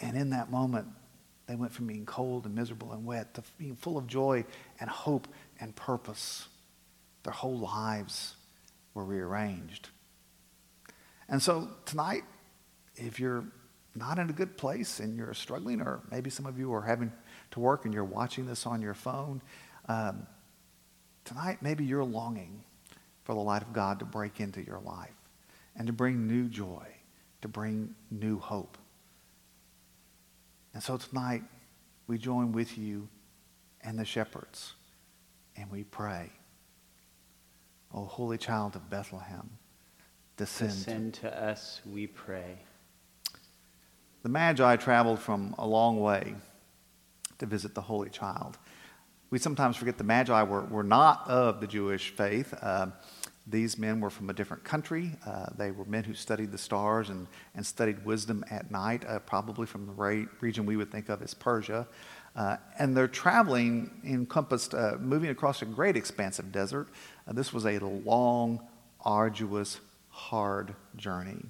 And 0.00 0.16
in 0.16 0.30
that 0.30 0.50
moment, 0.50 0.86
they 1.48 1.56
went 1.56 1.72
from 1.72 1.86
being 1.86 2.04
cold 2.04 2.44
and 2.44 2.54
miserable 2.54 2.92
and 2.92 3.04
wet 3.06 3.32
to 3.34 3.42
being 3.56 3.74
full 3.74 3.96
of 3.96 4.06
joy 4.06 4.44
and 4.78 4.88
hope 4.88 5.26
and 5.58 5.74
purpose. 5.74 6.46
Their 7.22 7.32
whole 7.32 7.58
lives 7.58 8.34
were 8.92 9.04
rearranged. 9.04 9.88
And 11.28 11.42
so 11.42 11.70
tonight, 11.86 12.22
if 12.96 13.18
you're 13.18 13.44
not 13.94 14.18
in 14.18 14.28
a 14.28 14.32
good 14.32 14.58
place 14.58 15.00
and 15.00 15.16
you're 15.16 15.32
struggling, 15.32 15.80
or 15.80 16.02
maybe 16.10 16.28
some 16.28 16.44
of 16.44 16.58
you 16.58 16.72
are 16.74 16.82
having 16.82 17.10
to 17.52 17.60
work 17.60 17.86
and 17.86 17.94
you're 17.94 18.04
watching 18.04 18.46
this 18.46 18.66
on 18.66 18.82
your 18.82 18.94
phone, 18.94 19.40
um, 19.88 20.26
tonight 21.24 21.62
maybe 21.62 21.82
you're 21.82 22.04
longing 22.04 22.62
for 23.24 23.34
the 23.34 23.40
light 23.40 23.62
of 23.62 23.72
God 23.72 23.98
to 24.00 24.04
break 24.04 24.38
into 24.38 24.62
your 24.62 24.80
life 24.80 25.14
and 25.74 25.86
to 25.86 25.94
bring 25.94 26.26
new 26.26 26.46
joy, 26.46 26.86
to 27.40 27.48
bring 27.48 27.94
new 28.10 28.38
hope. 28.38 28.76
And 30.74 30.82
so 30.82 30.96
tonight, 30.96 31.42
we 32.06 32.18
join 32.18 32.52
with 32.52 32.78
you 32.78 33.08
and 33.82 33.98
the 33.98 34.04
shepherds, 34.04 34.74
and 35.56 35.70
we 35.70 35.84
pray. 35.84 36.30
O 37.94 38.04
holy 38.04 38.38
child 38.38 38.76
of 38.76 38.90
Bethlehem, 38.90 39.50
descend. 40.36 40.70
Descend 40.70 41.14
to 41.14 41.42
us, 41.42 41.80
we 41.86 42.06
pray. 42.06 42.58
The 44.22 44.28
Magi 44.28 44.76
traveled 44.76 45.20
from 45.20 45.54
a 45.58 45.66
long 45.66 46.00
way 46.00 46.34
to 47.38 47.46
visit 47.46 47.74
the 47.74 47.80
Holy 47.80 48.10
Child. 48.10 48.58
We 49.30 49.38
sometimes 49.38 49.76
forget 49.76 49.96
the 49.96 50.04
Magi 50.04 50.42
were, 50.42 50.62
were 50.62 50.82
not 50.82 51.28
of 51.28 51.60
the 51.60 51.66
Jewish 51.66 52.10
faith. 52.10 52.52
Uh, 52.60 52.88
these 53.50 53.78
men 53.78 54.00
were 54.00 54.10
from 54.10 54.30
a 54.30 54.32
different 54.32 54.64
country. 54.64 55.12
Uh, 55.26 55.46
they 55.56 55.70
were 55.70 55.84
men 55.84 56.04
who 56.04 56.14
studied 56.14 56.52
the 56.52 56.58
stars 56.58 57.08
and, 57.08 57.26
and 57.54 57.64
studied 57.64 58.04
wisdom 58.04 58.44
at 58.50 58.70
night, 58.70 59.04
uh, 59.08 59.18
probably 59.20 59.66
from 59.66 59.86
the 59.86 59.92
re- 59.92 60.26
region 60.40 60.66
we 60.66 60.76
would 60.76 60.90
think 60.90 61.08
of 61.08 61.22
as 61.22 61.34
Persia. 61.34 61.86
Uh, 62.36 62.56
and 62.78 62.96
their 62.96 63.08
traveling 63.08 63.90
encompassed 64.04 64.74
uh, 64.74 64.96
moving 65.00 65.30
across 65.30 65.62
a 65.62 65.64
great 65.64 65.96
expanse 65.96 66.38
of 66.38 66.52
desert. 66.52 66.88
Uh, 67.26 67.32
this 67.32 67.52
was 67.52 67.64
a 67.64 67.78
long, 67.78 68.60
arduous, 69.00 69.80
hard 70.10 70.74
journey. 70.96 71.44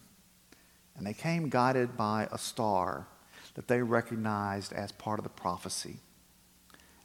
And 0.96 1.06
they 1.06 1.14
came 1.14 1.48
guided 1.48 1.96
by 1.96 2.28
a 2.30 2.38
star 2.38 3.06
that 3.54 3.68
they 3.68 3.82
recognized 3.82 4.72
as 4.72 4.92
part 4.92 5.18
of 5.18 5.24
the 5.24 5.30
prophecy. 5.30 5.98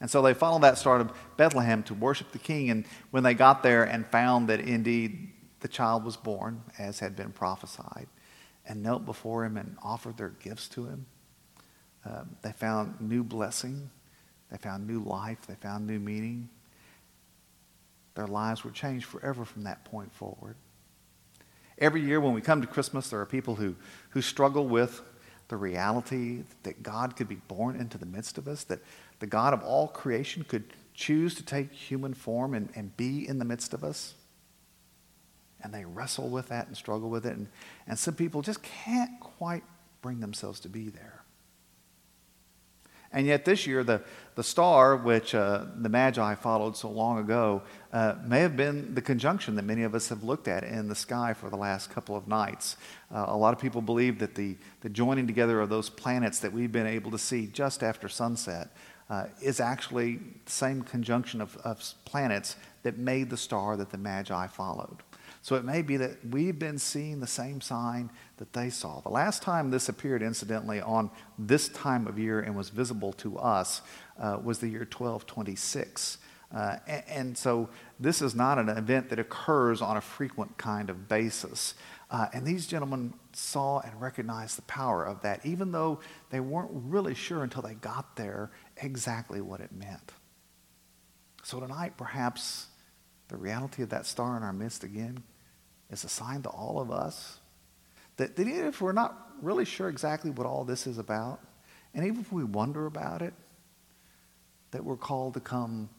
And 0.02 0.10
so 0.10 0.22
they 0.22 0.34
followed 0.34 0.64
that 0.64 0.78
star 0.78 0.98
to 0.98 1.10
Bethlehem 1.38 1.84
to 1.84 1.94
worship 1.94 2.32
the 2.32 2.40
king. 2.40 2.70
And 2.70 2.86
when 3.12 3.24
they 3.24 3.34
got 3.34 3.64
there 3.64 3.84
and 3.84 4.06
found 4.06 4.50
that 4.50 4.60
indeed 4.60 5.30
the 5.62 5.68
child 5.68 6.04
was 6.04 6.18
born, 6.18 6.62
as 6.78 7.00
had 7.00 7.16
been 7.16 7.32
prophesied, 7.32 8.08
and 8.66 8.84
knelt 8.84 9.06
before 9.06 9.46
him 9.46 9.58
and 9.58 9.78
offered 9.82 10.18
their 10.18 10.30
gifts 10.30 10.68
to 10.70 10.86
him, 10.86 11.06
um, 12.06 12.36
they 12.42 12.52
found 12.52 13.00
new 13.00 13.24
blessing. 13.24 13.90
They 14.52 14.58
found 14.58 14.88
new 14.88 15.02
life. 15.02 15.48
They 15.48 15.56
found 15.56 15.88
new 15.88 16.00
meaning. 16.00 16.50
Their 18.16 18.28
lives 18.28 18.64
were 18.64 18.72
changed 18.72 19.06
forever 19.06 19.46
from 19.46 19.64
that 19.64 19.86
point 19.86 20.14
forward. 20.14 20.56
Every 21.78 22.02
year 22.02 22.22
when 22.22 22.34
we 22.34 22.42
come 22.42 22.62
to 22.62 22.68
Christmas, 22.68 23.10
there 23.10 23.20
are 23.20 23.26
people 23.26 23.56
who, 23.56 23.76
who 24.10 24.22
struggle 24.22 24.68
with 24.68 25.02
the 25.54 25.58
reality 25.58 26.42
that 26.64 26.82
God 26.82 27.16
could 27.16 27.28
be 27.28 27.36
born 27.36 27.76
into 27.80 28.00
the 28.00 28.08
midst 28.08 28.40
of 28.40 28.48
us, 28.48 28.64
that 28.64 28.80
the 29.20 29.28
God 29.28 29.54
of 29.54 29.62
all 29.62 29.88
creation 29.88 30.44
could 30.44 30.64
choose 30.96 31.36
to 31.36 31.44
take 31.44 31.72
human 31.72 32.16
form 32.16 32.56
and, 32.56 32.70
and 32.74 32.98
be 32.98 33.28
in 33.28 33.38
the 33.38 33.46
midst 33.46 33.72
of 33.72 33.84
us. 33.84 34.16
And 35.62 35.72
they 35.72 35.86
wrestle 35.86 36.30
with 36.30 36.48
that 36.48 36.66
and 36.66 36.76
struggle 36.76 37.08
with 37.08 37.28
it. 37.28 37.36
And, 37.38 37.50
and 37.86 38.00
some 38.00 38.16
people 38.16 38.42
just 38.42 38.64
can't 38.64 39.20
quite 39.20 39.62
bring 40.02 40.22
themselves 40.22 40.60
to 40.62 40.70
be 40.70 40.90
there. 40.90 41.23
And 43.14 43.28
yet, 43.28 43.46
this 43.46 43.68
year, 43.68 43.84
the, 43.84 44.02
the 44.34 44.44
star, 44.44 44.98
which 44.98 45.36
uh, 45.36 45.66
the 45.78 45.88
Magi 45.88 46.34
followed 46.36 46.76
so 46.76 46.90
long 46.90 47.20
ago, 47.20 47.62
uh, 47.94 48.16
may 48.26 48.40
have 48.40 48.58
been 48.58 48.96
the 48.96 49.02
conjunction 49.02 49.56
that 49.56 49.66
many 49.66 49.84
of 49.84 49.94
us 49.94 50.10
have 50.10 50.24
looked 50.24 50.48
at 50.48 50.64
in 50.64 50.90
the 50.90 50.96
sky 50.96 51.34
for 51.34 51.52
the 51.52 51.56
last 51.56 51.92
couple 51.92 52.16
of 52.16 52.28
nights. 52.28 52.76
Uh, 53.14 53.26
a 53.28 53.38
lot 53.38 53.54
of 53.54 53.60
people 53.60 53.82
believe 53.82 54.18
that 54.18 54.34
the, 54.34 54.58
the 54.82 54.90
joining 54.90 55.28
together 55.28 55.62
of 55.62 55.70
those 55.70 55.90
planets 55.90 56.40
that 56.40 56.52
we've 56.52 56.72
been 56.72 56.88
able 56.88 57.12
to 57.12 57.20
see 57.20 57.46
just 57.46 57.84
after 57.84 58.10
sunset 58.10 58.70
uh, 59.12 59.26
is 59.42 59.60
actually 59.60 60.16
the 60.46 60.52
same 60.52 60.82
conjunction 60.82 61.40
of, 61.40 61.56
of 61.58 61.94
planets 62.04 62.56
that 62.82 62.98
made 62.98 63.30
the 63.30 63.38
star 63.38 63.78
that 63.78 63.92
the 63.92 63.98
Magi 63.98 64.48
followed. 64.48 65.04
So 65.44 65.58
it 65.58 65.66
may 65.66 65.82
be 65.82 65.98
that 65.98 66.26
we've 66.26 66.58
been 66.58 66.78
seeing 66.78 67.20
the 67.20 67.28
same 67.28 67.60
sign 67.60 68.10
that 68.38 68.54
they 68.54 68.70
saw. 68.70 69.02
The 69.02 69.10
last 69.10 69.44
time 69.44 69.72
this 69.72 69.90
appeared, 69.90 70.24
incidentally, 70.24 70.80
on 70.80 71.12
this 71.38 71.68
time 71.68 72.08
of 72.08 72.18
year 72.18 72.40
and 72.40 72.56
was 72.56 72.70
visible 72.70 73.12
to 73.14 73.38
us 73.38 73.82
uh, 74.18 74.40
was 74.42 74.60
the 74.60 74.70
year 74.70 74.88
1226. 74.90 76.18
Uh, 76.50 76.78
and, 76.88 77.04
and, 77.10 77.38
so 77.38 77.68
this 78.00 78.22
is 78.22 78.34
not 78.34 78.58
an 78.58 78.70
event 78.70 79.10
that 79.10 79.20
occurs 79.20 79.82
on 79.82 79.98
a 79.98 80.02
frequent 80.02 80.58
kind 80.58 80.90
of 80.90 81.10
basis. 81.10 81.74
Uh, 82.10 82.28
and 82.32 82.46
these 82.46 82.66
gentlemen 82.66 83.14
saw 83.34 83.82
and 83.82 84.00
recognized 84.00 84.58
the 84.58 84.62
power 84.62 85.04
of 85.04 85.22
that, 85.24 85.46
even 85.46 85.74
though 85.74 86.00
they 86.30 86.40
weren't 86.40 86.72
really 86.72 87.16
sure 87.16 87.44
until 87.44 87.64
they 87.64 87.74
got 87.74 88.16
there 88.16 88.50
exactly 88.78 89.42
what 89.42 89.60
it 89.60 89.74
meant. 89.74 90.14
So 91.44 91.60
tonight, 91.60 91.98
perhaps 91.98 92.68
the 93.28 93.36
reality 93.36 93.84
of 93.84 93.90
that 93.90 94.06
star 94.06 94.38
in 94.38 94.44
our 94.44 94.54
midst 94.54 94.86
again 94.86 95.22
is 95.94 96.04
a 96.04 96.10
sign 96.10 96.42
to 96.42 96.50
all 96.50 96.82
of 96.82 96.92
us 96.92 97.40
that, 98.18 98.36
that 98.36 98.48
even 98.48 98.66
if 98.66 98.82
we're 98.82 98.92
not 98.92 99.18
really 99.42 99.66
sure 99.66 99.90
exactly 99.90 100.32
what 100.32 100.46
all 100.46 100.64
this 100.64 100.88
is 100.88 100.98
about, 100.98 101.40
and 101.94 102.06
even 102.06 102.20
if 102.20 102.32
we 102.32 102.44
wonder 102.44 102.86
about 102.86 103.22
it, 103.22 103.34
that 104.72 104.84
we're 104.84 104.98
called 104.98 105.36
to 105.36 105.40
come 105.40 105.90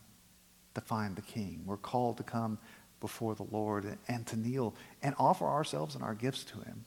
to 0.74 0.80
find 0.80 1.14
the 1.16 1.22
King. 1.22 1.62
We're 1.64 1.76
called 1.76 2.16
to 2.16 2.22
come 2.24 2.58
before 3.00 3.34
the 3.34 3.44
Lord 3.44 3.84
and, 3.84 3.98
and 4.08 4.26
to 4.26 4.36
kneel 4.36 4.74
and 5.02 5.14
offer 5.18 5.46
ourselves 5.46 5.94
and 5.94 6.02
our 6.02 6.14
gifts 6.14 6.44
to 6.44 6.58
Him. 6.60 6.84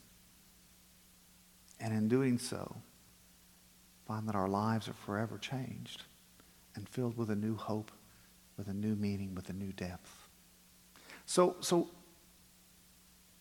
And 1.80 1.94
in 1.94 2.10
doing 2.10 2.38
so, 2.38 2.76
find 4.06 4.28
that 4.28 4.36
our 4.36 4.50
lives 4.50 4.88
are 4.88 4.94
forever 4.94 5.38
changed 5.38 6.04
and 6.76 6.88
filled 6.90 7.18
with 7.18 7.30
a 7.30 7.36
new 7.36 7.56
hope, 7.56 7.92
with 8.58 8.68
a 8.68 8.74
new 8.74 8.96
meaning, 8.96 9.36
with 9.36 9.50
a 9.50 9.54
new 9.54 9.72
depth. 9.72 10.28
So, 11.26 11.56
so 11.60 11.90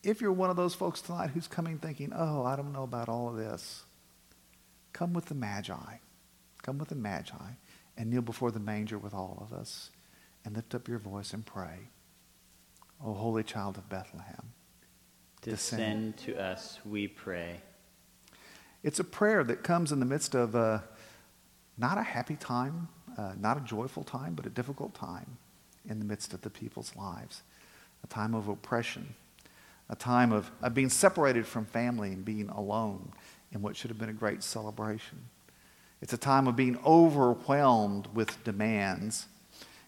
if 0.07 0.21
you're 0.21 0.33
one 0.33 0.51
of 0.51 0.57
those 0.57 0.75
folks 0.75 1.01
tonight 1.01 1.31
who's 1.35 1.49
coming 1.49 1.79
thinking, 1.79 2.13
oh, 2.15 2.45
I 2.45 2.55
don't 2.55 2.73
know 2.73 2.85
about 2.85 3.09
all 3.09 3.29
of 3.29 3.37
this, 3.37 3.83
come 4.93 5.13
with 5.13 5.27
the 5.27 5.35
Magi. 5.35 5.97
Come 6.63 6.79
with 6.79 6.89
the 6.89 6.95
Magi 6.95 7.35
and 7.97 8.11
kneel 8.11 8.23
before 8.23 8.53
the 8.53 8.61
manger 8.61 8.99
with 8.99 9.13
all 9.13 9.39
of 9.41 9.57
us 9.57 9.91
and 10.45 10.55
lift 10.55 10.75
up 10.77 10.87
your 10.87 10.99
voice 10.99 11.33
and 11.33 11.45
pray. 11.45 11.91
O 13.05 13.15
Holy 13.15 13.43
Child 13.43 13.79
of 13.79 13.89
Bethlehem, 13.89 14.53
descend, 15.43 16.17
descend 16.17 16.17
to 16.19 16.43
us, 16.43 16.79
we 16.85 17.09
pray. 17.09 17.61
It's 18.83 19.01
a 19.01 19.05
prayer 19.05 19.43
that 19.45 19.65
comes 19.65 19.91
in 19.91 19.99
the 19.99 20.07
midst 20.07 20.35
of 20.35 20.55
a, 20.55 20.85
not 21.77 21.99
a 21.99 22.03
happy 22.03 22.37
time, 22.37 22.89
uh, 23.19 23.33
not 23.39 23.57
a 23.57 23.61
joyful 23.61 24.05
time, 24.05 24.35
but 24.35 24.47
a 24.47 24.51
difficult 24.51 24.95
time 24.95 25.37
in 25.89 25.99
the 25.99 26.05
midst 26.05 26.33
of 26.33 26.43
the 26.43 26.51
people's 26.51 26.95
lives. 26.95 27.43
A 28.05 28.07
time 28.07 28.35
of 28.35 28.49
oppression, 28.49 29.15
a 29.89 29.97
time 29.97 30.33
of, 30.33 30.51
of 30.63 30.75
being 30.75 30.89
separated 30.89 31.47
from 31.47 31.65
family 31.65 32.13
and 32.13 32.25
being 32.25 32.49
alone 32.49 33.13
in 33.53 33.63
what 33.63 33.77
should 33.77 33.91
have 33.91 33.99
been 33.99 34.09
a 34.09 34.15
great 34.15 34.43
celebration. 34.43 35.19
It's 36.03 36.13
a 36.13 36.19
time 36.19 36.47
of 36.47 36.57
being 36.57 36.79
overwhelmed 36.85 38.09
with 38.13 38.43
demands. 38.45 39.27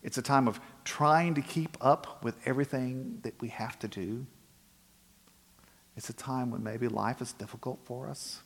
It's 0.03 0.17
a 0.17 0.23
time 0.23 0.47
of 0.49 0.61
trying 0.85 1.35
to 1.35 1.43
keep 1.43 1.77
up 1.81 2.23
with 2.23 2.37
everything 2.47 3.19
that 3.23 3.35
we 3.41 3.49
have 3.49 3.79
to 3.81 3.89
do. 3.89 4.27
It's 5.97 6.09
a 6.09 6.15
time 6.15 6.51
when 6.51 6.63
maybe 6.63 6.87
life 6.87 7.21
is 7.21 7.33
difficult 7.33 7.81
for 7.85 8.09
us, 8.09 8.41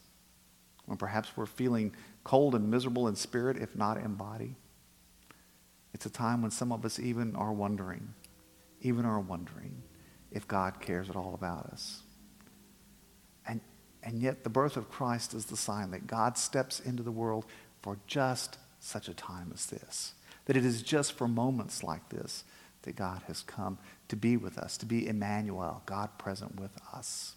when 0.86 0.96
perhaps 0.96 1.36
we're 1.36 1.46
feeling 1.46 1.94
cold 2.24 2.54
and 2.54 2.70
miserable 2.70 3.08
in 3.08 3.14
spirit, 3.14 3.58
if 3.58 3.76
not 3.76 3.98
in 3.98 4.14
body. 4.14 4.56
It's 5.92 6.06
a 6.06 6.10
time 6.10 6.40
when 6.40 6.50
some 6.50 6.72
of 6.72 6.86
us 6.86 6.98
even 6.98 7.36
are 7.36 7.52
wondering, 7.52 8.14
even 8.80 9.04
are 9.04 9.20
wondering 9.20 9.82
if 10.32 10.48
God 10.48 10.80
cares 10.80 11.08
at 11.10 11.16
all 11.16 11.34
about 11.34 11.66
us. 11.66 12.02
And, 13.46 13.60
and 14.02 14.20
yet, 14.20 14.44
the 14.44 14.50
birth 14.50 14.76
of 14.76 14.90
Christ 14.90 15.34
is 15.34 15.46
the 15.46 15.56
sign 15.56 15.90
that 15.90 16.06
God 16.06 16.38
steps 16.38 16.80
into 16.80 17.02
the 17.02 17.12
world 17.12 17.44
for 17.82 17.98
just 18.06 18.58
such 18.80 19.08
a 19.08 19.14
time 19.14 19.50
as 19.54 19.66
this. 19.66 20.14
That 20.46 20.56
it 20.56 20.64
is 20.64 20.82
just 20.82 21.12
for 21.12 21.28
moments 21.28 21.82
like 21.82 22.08
this 22.08 22.44
that 22.82 22.96
God 22.96 23.22
has 23.28 23.42
come 23.42 23.78
to 24.08 24.16
be 24.16 24.36
with 24.36 24.58
us, 24.58 24.76
to 24.78 24.86
be 24.86 25.06
Emmanuel, 25.06 25.82
God 25.86 26.18
present 26.18 26.58
with 26.58 26.72
us. 26.92 27.36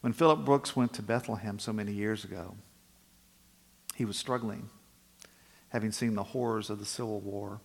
When 0.00 0.12
Philip 0.12 0.44
Brooks 0.44 0.74
went 0.74 0.92
to 0.94 1.02
Bethlehem 1.02 1.58
so 1.58 1.72
many 1.72 1.92
years 1.92 2.24
ago, 2.24 2.56
he 3.94 4.04
was 4.04 4.16
struggling, 4.16 4.68
having 5.68 5.92
seen 5.92 6.14
the 6.14 6.24
horrors 6.24 6.68
of 6.68 6.80
the 6.80 6.84
Civil 6.84 7.20
War, 7.20 7.60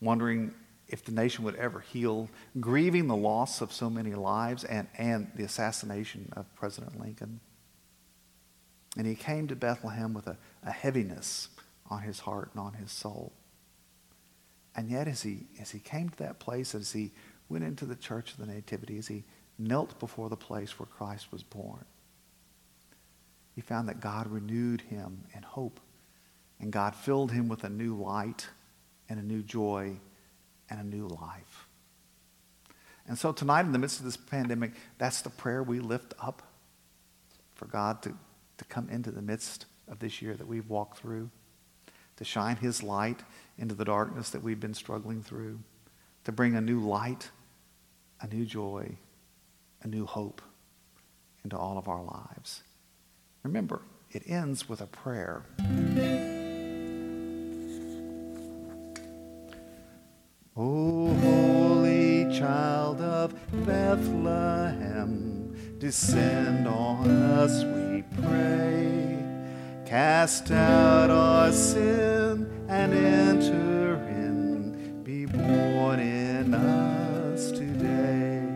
wondering 0.00 0.54
if 0.88 1.04
the 1.04 1.12
nation 1.12 1.44
would 1.44 1.56
ever 1.56 1.80
heal, 1.80 2.28
grieving 2.60 3.06
the 3.06 3.16
loss 3.16 3.60
of 3.60 3.72
so 3.72 3.88
many 3.88 4.14
lives 4.14 4.64
and, 4.64 4.86
and 4.98 5.30
the 5.34 5.44
assassination 5.44 6.30
of 6.36 6.52
President 6.54 7.00
Lincoln. 7.00 7.40
And 8.96 9.06
he 9.06 9.14
came 9.14 9.48
to 9.48 9.56
Bethlehem 9.56 10.14
with 10.14 10.26
a, 10.26 10.36
a 10.62 10.70
heaviness 10.70 11.48
on 11.90 12.02
his 12.02 12.20
heart 12.20 12.50
and 12.52 12.60
on 12.60 12.74
his 12.74 12.92
soul. 12.92 13.32
And 14.76 14.90
yet, 14.90 15.08
as 15.08 15.22
he, 15.22 15.46
as 15.60 15.70
he 15.70 15.78
came 15.78 16.08
to 16.08 16.18
that 16.18 16.38
place, 16.38 16.74
as 16.74 16.92
he 16.92 17.12
went 17.48 17.64
into 17.64 17.86
the 17.86 17.96
church 17.96 18.32
of 18.32 18.38
the 18.38 18.46
Nativity, 18.46 18.98
as 18.98 19.06
he 19.06 19.24
knelt 19.58 19.98
before 20.00 20.28
the 20.28 20.36
place 20.36 20.78
where 20.78 20.86
Christ 20.86 21.30
was 21.30 21.42
born, 21.42 21.84
he 23.54 23.60
found 23.60 23.88
that 23.88 24.00
God 24.00 24.26
renewed 24.26 24.80
him 24.80 25.24
in 25.34 25.42
hope. 25.42 25.80
And 26.60 26.72
God 26.72 26.94
filled 26.94 27.30
him 27.30 27.48
with 27.48 27.64
a 27.64 27.68
new 27.68 27.94
light 27.94 28.48
and 29.08 29.20
a 29.20 29.22
new 29.22 29.42
joy 29.42 29.96
and 30.78 30.92
a 30.92 30.96
new 30.96 31.06
life. 31.06 31.66
And 33.06 33.18
so 33.18 33.32
tonight, 33.32 33.66
in 33.66 33.72
the 33.72 33.78
midst 33.78 33.98
of 33.98 34.04
this 34.04 34.16
pandemic, 34.16 34.72
that's 34.98 35.20
the 35.20 35.30
prayer 35.30 35.62
we 35.62 35.78
lift 35.80 36.14
up 36.20 36.42
for 37.54 37.66
God 37.66 38.02
to, 38.02 38.14
to 38.58 38.64
come 38.64 38.88
into 38.88 39.10
the 39.10 39.22
midst 39.22 39.66
of 39.88 39.98
this 39.98 40.22
year 40.22 40.34
that 40.34 40.46
we've 40.46 40.68
walked 40.68 40.98
through, 40.98 41.30
to 42.16 42.24
shine 42.24 42.56
his 42.56 42.82
light 42.82 43.20
into 43.58 43.74
the 43.74 43.84
darkness 43.84 44.30
that 44.30 44.42
we've 44.42 44.60
been 44.60 44.74
struggling 44.74 45.22
through, 45.22 45.60
to 46.24 46.32
bring 46.32 46.56
a 46.56 46.60
new 46.60 46.80
light, 46.80 47.30
a 48.20 48.26
new 48.26 48.46
joy, 48.46 48.96
a 49.82 49.86
new 49.86 50.06
hope 50.06 50.40
into 51.44 51.58
all 51.58 51.76
of 51.76 51.88
our 51.88 52.02
lives. 52.02 52.62
Remember, 53.42 53.82
it 54.10 54.22
ends 54.26 54.68
with 54.68 54.80
a 54.80 54.86
prayer. 54.86 55.44
O 60.56 61.12
holy 61.14 62.32
child 62.32 63.00
of 63.00 63.34
Bethlehem, 63.66 65.52
descend 65.78 66.68
on 66.68 67.10
us, 67.10 67.64
we 67.64 68.04
pray. 68.22 69.18
Cast 69.84 70.52
out 70.52 71.10
our 71.10 71.50
sin 71.50 72.48
and 72.68 72.94
enter 72.94 73.96
in. 74.08 75.02
Be 75.02 75.26
born 75.26 75.98
in 75.98 76.54
us 76.54 77.50
today. 77.50 78.46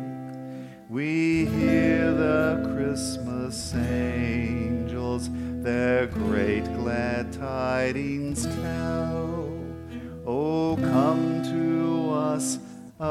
We 0.88 1.46
hear 1.46 2.12
the 2.12 2.76
Christmas 2.76 3.74
angels 3.74 5.30
their 5.64 6.06
great 6.06 6.62
glad 6.76 7.32
tidings 7.32 8.27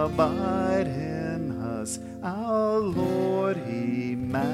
abide 0.07 0.87
in 0.87 1.51
us, 1.61 1.99
our 2.23 2.79
Lord 2.79 3.57
Emmanuel. 3.57 4.47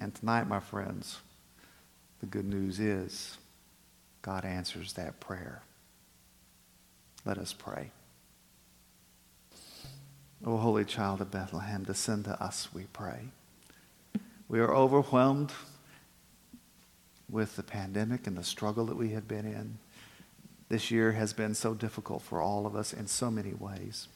And 0.00 0.14
tonight, 0.14 0.46
my 0.46 0.60
friends, 0.60 1.18
the 2.20 2.26
good 2.26 2.44
news 2.44 2.78
is 2.78 3.36
God 4.22 4.44
answers 4.44 4.92
that 4.92 5.18
prayer. 5.18 5.62
Let 7.24 7.38
us 7.38 7.52
pray. 7.52 7.90
O 10.46 10.56
Holy 10.56 10.84
Child 10.84 11.20
of 11.20 11.32
Bethlehem, 11.32 11.82
descend 11.82 12.26
to 12.26 12.40
us, 12.40 12.68
we 12.72 12.84
pray. 12.92 13.22
We 14.48 14.60
are 14.60 14.72
overwhelmed 14.72 15.50
with 17.28 17.56
the 17.56 17.64
pandemic 17.64 18.28
and 18.28 18.36
the 18.36 18.44
struggle 18.44 18.86
that 18.86 18.96
we 18.96 19.10
have 19.10 19.26
been 19.26 19.46
in. 19.46 19.78
This 20.74 20.90
year 20.90 21.12
has 21.12 21.32
been 21.32 21.54
so 21.54 21.72
difficult 21.72 22.22
for 22.22 22.42
all 22.42 22.66
of 22.66 22.74
us 22.74 22.92
in 22.92 23.06
so 23.06 23.30
many 23.30 23.54
ways. 23.54 24.08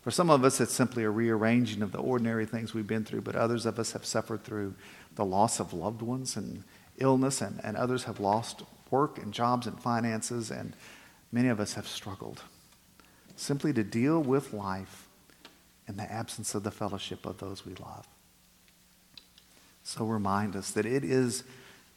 For 0.00 0.10
some 0.10 0.30
of 0.30 0.42
us, 0.42 0.58
it's 0.58 0.72
simply 0.72 1.04
a 1.04 1.10
rearranging 1.10 1.82
of 1.82 1.92
the 1.92 1.98
ordinary 1.98 2.46
things 2.46 2.72
we've 2.72 2.86
been 2.86 3.04
through, 3.04 3.20
but 3.20 3.36
others 3.36 3.66
of 3.66 3.78
us 3.78 3.92
have 3.92 4.06
suffered 4.06 4.42
through 4.42 4.72
the 5.16 5.24
loss 5.26 5.60
of 5.60 5.74
loved 5.74 6.00
ones 6.00 6.34
and 6.34 6.64
illness, 6.96 7.42
and, 7.42 7.60
and 7.62 7.76
others 7.76 8.04
have 8.04 8.20
lost 8.20 8.62
work 8.90 9.18
and 9.18 9.34
jobs 9.34 9.66
and 9.66 9.78
finances, 9.78 10.50
and 10.50 10.74
many 11.30 11.48
of 11.48 11.60
us 11.60 11.74
have 11.74 11.86
struggled 11.86 12.40
simply 13.36 13.74
to 13.74 13.84
deal 13.84 14.22
with 14.22 14.54
life 14.54 15.06
in 15.86 15.98
the 15.98 16.10
absence 16.10 16.54
of 16.54 16.62
the 16.62 16.70
fellowship 16.70 17.26
of 17.26 17.36
those 17.36 17.66
we 17.66 17.74
love. 17.74 18.08
So 19.82 20.06
remind 20.06 20.56
us 20.56 20.70
that 20.70 20.86
it 20.86 21.04
is 21.04 21.44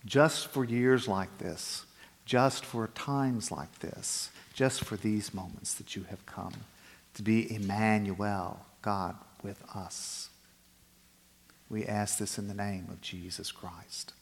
just 0.05 0.47
for 0.47 0.65
years 0.65 1.07
like 1.07 1.37
this, 1.37 1.85
just 2.29 2.63
for 2.63 2.85
times 2.89 3.51
like 3.51 3.79
this, 3.79 4.29
just 4.53 4.83
for 4.83 4.95
these 4.95 5.33
moments 5.33 5.73
that 5.73 5.95
you 5.95 6.03
have 6.11 6.23
come 6.27 6.53
to 7.15 7.23
be 7.23 7.51
Emmanuel, 7.51 8.59
God 8.83 9.15
with 9.41 9.63
us. 9.75 10.29
We 11.71 11.87
ask 11.87 12.19
this 12.19 12.37
in 12.37 12.47
the 12.47 12.53
name 12.53 12.85
of 12.91 13.01
Jesus 13.01 13.51
Christ. 13.51 14.13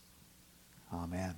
Amen. 0.93 1.35